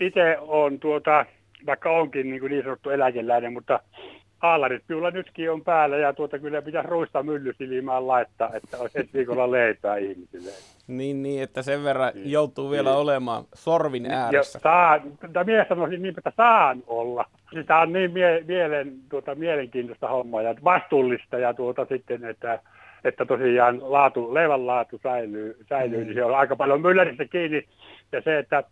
Itse 0.07 0.39
on 0.41 0.81
tuota, 0.81 1.27
vaikka 1.67 1.91
onkin 1.91 2.31
niin, 2.31 2.41
kuin 2.41 2.51
niin 2.51 2.63
sanottu 2.63 2.91
eläkeläinen, 2.91 3.53
mutta 3.53 3.81
haalarit 4.39 4.83
kyllä 4.89 5.11
nytkin 5.11 5.51
on 5.51 5.65
päällä 5.65 5.97
ja 5.97 6.13
tuota 6.13 6.39
kyllä 6.39 6.63
pitäisi 6.63 6.89
ruista 6.89 7.23
myllysilmään 7.23 8.07
laittaa, 8.07 8.51
että 8.55 8.79
olisi 8.79 8.99
ensi 8.99 9.13
viikolla 9.15 9.51
leipää 9.51 9.97
ihmisille. 9.97 10.51
Niin, 10.87 11.23
niin, 11.23 11.43
että 11.43 11.63
sen 11.63 11.85
verran 11.85 12.13
niin, 12.15 12.31
joutuu 12.31 12.71
vielä 12.71 12.91
niin. 12.91 12.99
olemaan 12.99 13.45
sorvin 13.55 14.11
ääressä. 14.11 14.57
Ja 14.59 14.61
saa, 14.61 15.01
mies 15.45 15.69
sanoisin 15.69 16.03
niin, 16.03 16.15
että 16.19 16.33
saan 16.37 16.83
olla. 16.87 17.25
Sitä 17.55 17.79
on 17.79 17.93
niin 17.93 18.13
mie- 18.13 18.45
mielen, 18.49 18.93
tuota, 19.11 19.35
mielenkiintoista 19.35 20.09
hommaa 20.09 20.43
ja 20.43 20.55
vastuullista 20.65 21.39
ja 21.39 21.55
tuota 21.55 21.87
sitten, 21.89 22.25
että 22.25 22.59
että 23.05 23.25
tosiaan 23.25 23.79
laatu, 23.83 24.35
leivän 24.35 24.67
laatu 24.67 25.01
säilyy, 25.03 25.57
säilyy 25.69 25.99
mm. 25.99 26.05
niin 26.05 26.15
se 26.15 26.25
on 26.25 26.35
aika 26.35 26.57
paljon 26.57 26.81
myllärissä 26.81 27.25
kiinni. 27.25 27.65
Ja 28.13 28.23
se, 28.23 28.39
että 28.39 28.65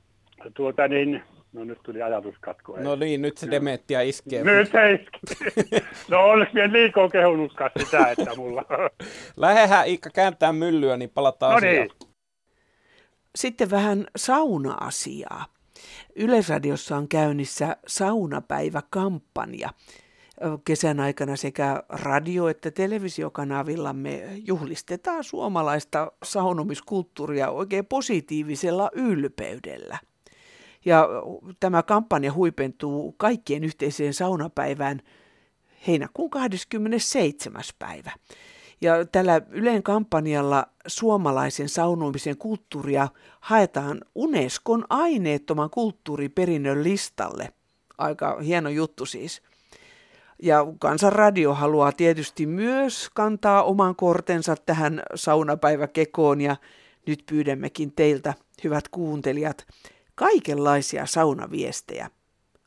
tuota 0.55 0.89
niin, 0.89 1.23
No 1.53 1.65
nyt 1.65 1.79
tuli 1.83 2.03
ajatuskatko. 2.03 2.77
No 2.81 2.97
niin, 2.97 3.23
nyt 3.23 3.39
se 3.39 3.51
dementia 3.51 4.01
iskee. 4.01 4.45
Nyt 4.45 4.71
se 4.73 4.93
iskee. 4.93 5.81
No 6.09 6.21
olisi 6.21 6.55
vielä 6.55 6.73
liikoa 6.73 7.09
kehunutkaan 7.09 7.71
sitä, 7.79 8.11
että 8.11 8.35
mulla... 8.37 8.65
Lähehän 9.37 9.89
Iikka 9.89 10.11
kääntää 10.11 10.53
myllyä, 10.53 10.97
niin 10.97 11.11
palataan 11.11 11.53
no 11.53 11.61
niin. 11.61 11.91
Sitten 13.35 13.71
vähän 13.71 14.07
sauna-asiaa. 14.17 15.45
Yleisradiossa 16.17 16.97
on 16.97 17.09
käynnissä 17.09 17.77
saunapäiväkampanja. 17.87 19.69
Kesän 20.65 21.01
aikana 21.01 21.37
sekä 21.37 21.83
radio- 21.89 22.49
että 22.49 22.71
televisiokanavillamme 22.71 24.23
juhlistetaan 24.47 25.25
suomalaista 25.25 26.13
saunomiskulttuuria 26.23 27.51
oikein 27.51 27.87
positiivisella 27.87 28.91
ylpeydellä. 28.95 29.99
Ja 30.85 31.09
tämä 31.61 31.83
kampanja 31.83 32.33
huipentuu 32.33 33.13
kaikkien 33.13 33.65
yhteiseen 33.65 34.15
saunapäivään 34.15 35.01
heinäkuun 35.87 36.31
27. 36.31 37.63
päivä. 37.79 38.13
Ja 38.81 39.07
tällä 39.13 39.41
Ylen 39.51 39.83
kampanjalla 39.83 40.67
suomalaisen 40.87 41.69
saunomisen 41.69 42.37
kulttuuria 42.37 43.09
haetaan 43.41 44.01
Unescon 44.15 44.85
aineettoman 44.91 45.71
kulttuuriperinnön 45.71 46.85
listalle. 46.85 47.53
Aika 47.99 48.41
hieno 48.41 48.69
juttu 48.69 49.07
siis. 49.07 49.43
Ja 50.43 50.67
Kansanradio 50.79 51.55
haluaa 51.55 51.93
tietysti 51.93 52.47
myös 52.47 53.11
kantaa 53.15 53.63
oman 53.63 53.97
kortensa 53.97 54.57
tähän 54.67 55.03
saunapäiväkekoon 55.15 56.41
ja 56.41 56.57
nyt 57.07 57.23
pyydämmekin 57.27 57.93
teiltä, 57.93 58.35
hyvät 58.65 58.89
kuuntelijat, 58.89 59.67
kaikenlaisia 60.21 61.07
saunaviestejä. 61.07 62.11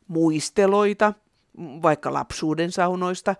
Muisteloita, 0.07 1.13
vaikka 1.57 2.13
lapsuuden 2.13 2.71
saunoista, 2.71 3.35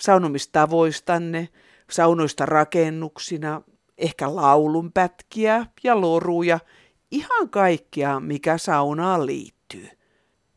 saunomistavoistanne, 0.00 1.48
saunoista 1.90 2.46
rakennuksina, 2.46 3.62
ehkä 3.98 4.36
laulunpätkiä 4.36 5.66
ja 5.84 6.00
loruja, 6.00 6.58
ihan 7.10 7.48
kaikkea, 7.50 8.20
mikä 8.20 8.58
saunaan 8.58 9.26
liittyy. 9.26 9.88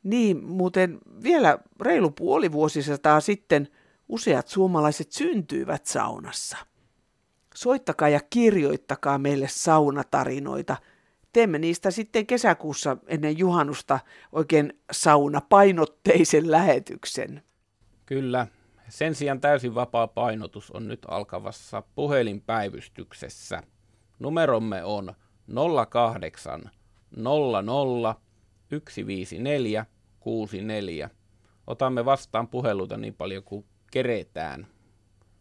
Niin, 0.04 0.44
muuten 0.44 0.98
vielä 1.24 1.58
reilu 1.82 2.12
puoli 2.12 2.52
vuosisataa 2.52 3.20
sitten 3.20 3.68
useat 4.10 4.48
suomalaiset 4.48 5.12
syntyivät 5.12 5.86
saunassa. 5.86 6.58
Soittakaa 7.56 8.10
ja 8.10 8.20
kirjoittakaa 8.30 9.18
meille 9.18 9.48
saunatarinoita. 9.50 10.78
Teemme 11.34 11.60
niistä 11.60 11.92
sitten 11.92 12.28
kesäkuussa 12.28 12.98
ennen 13.08 13.38
juhannusta 13.38 14.00
oikein 14.32 14.74
saunapainotteisen 14.92 16.52
lähetyksen. 16.52 17.44
Kyllä. 18.06 18.48
Sen 18.90 19.16
sijaan 19.16 19.42
täysin 19.42 19.76
vapaa 19.76 20.08
painotus 20.08 20.72
on 20.72 20.88
nyt 20.88 21.00
alkavassa 21.08 21.84
puhelinpäivystyksessä. 21.96 23.64
Numeromme 24.20 24.84
on 24.84 25.14
08 25.90 26.72
00 27.16 28.16
154 28.70 29.86
64. 30.20 31.10
Otamme 31.68 32.06
vastaan 32.06 32.48
puheluita 32.48 32.98
niin 32.98 33.14
paljon 33.14 33.44
kuin 33.44 33.66
keretään 33.92 34.68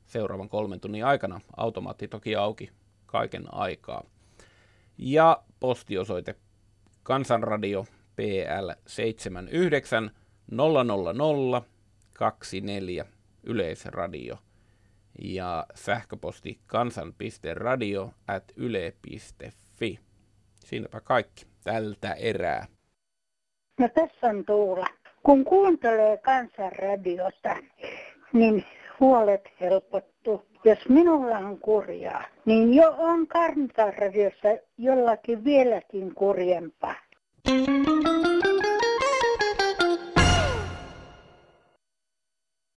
seuraavan 0.06 0.48
kolmen 0.48 0.80
tunnin 0.80 1.04
aikana. 1.04 1.40
Automaatti 1.56 2.08
toki 2.08 2.36
auki 2.36 2.70
kaiken 3.06 3.54
aikaa. 3.54 4.04
Ja 4.98 5.42
postiosoite 5.60 6.34
Kansanradio 7.02 7.86
PL 8.16 8.70
79 8.86 10.10
000 10.50 11.62
24 12.12 13.04
Yleisradio 13.42 14.38
ja 15.22 15.66
sähköposti 15.74 16.58
kansan.radio 16.66 18.10
at 18.28 18.44
yle.fi. 18.56 19.98
Siinäpä 20.64 21.00
kaikki 21.00 21.46
tältä 21.64 22.12
erää. 22.12 22.66
No 23.78 23.88
tässä 23.88 24.26
on 24.26 24.44
Tuula. 24.44 24.86
Kun 25.22 25.44
kuuntelee 25.44 26.16
kansanradiota, 26.16 27.56
niin 28.32 28.64
huolet 29.00 29.44
helpottu. 29.60 30.09
Jos 30.64 30.88
minulla 30.88 31.38
on 31.38 31.58
kurjaa, 31.58 32.24
niin 32.44 32.74
jo 32.74 32.94
on 32.98 33.26
kansanradiossa 33.26 34.48
jollakin 34.78 35.44
vieläkin 35.44 36.14
kurjempaa. 36.14 36.94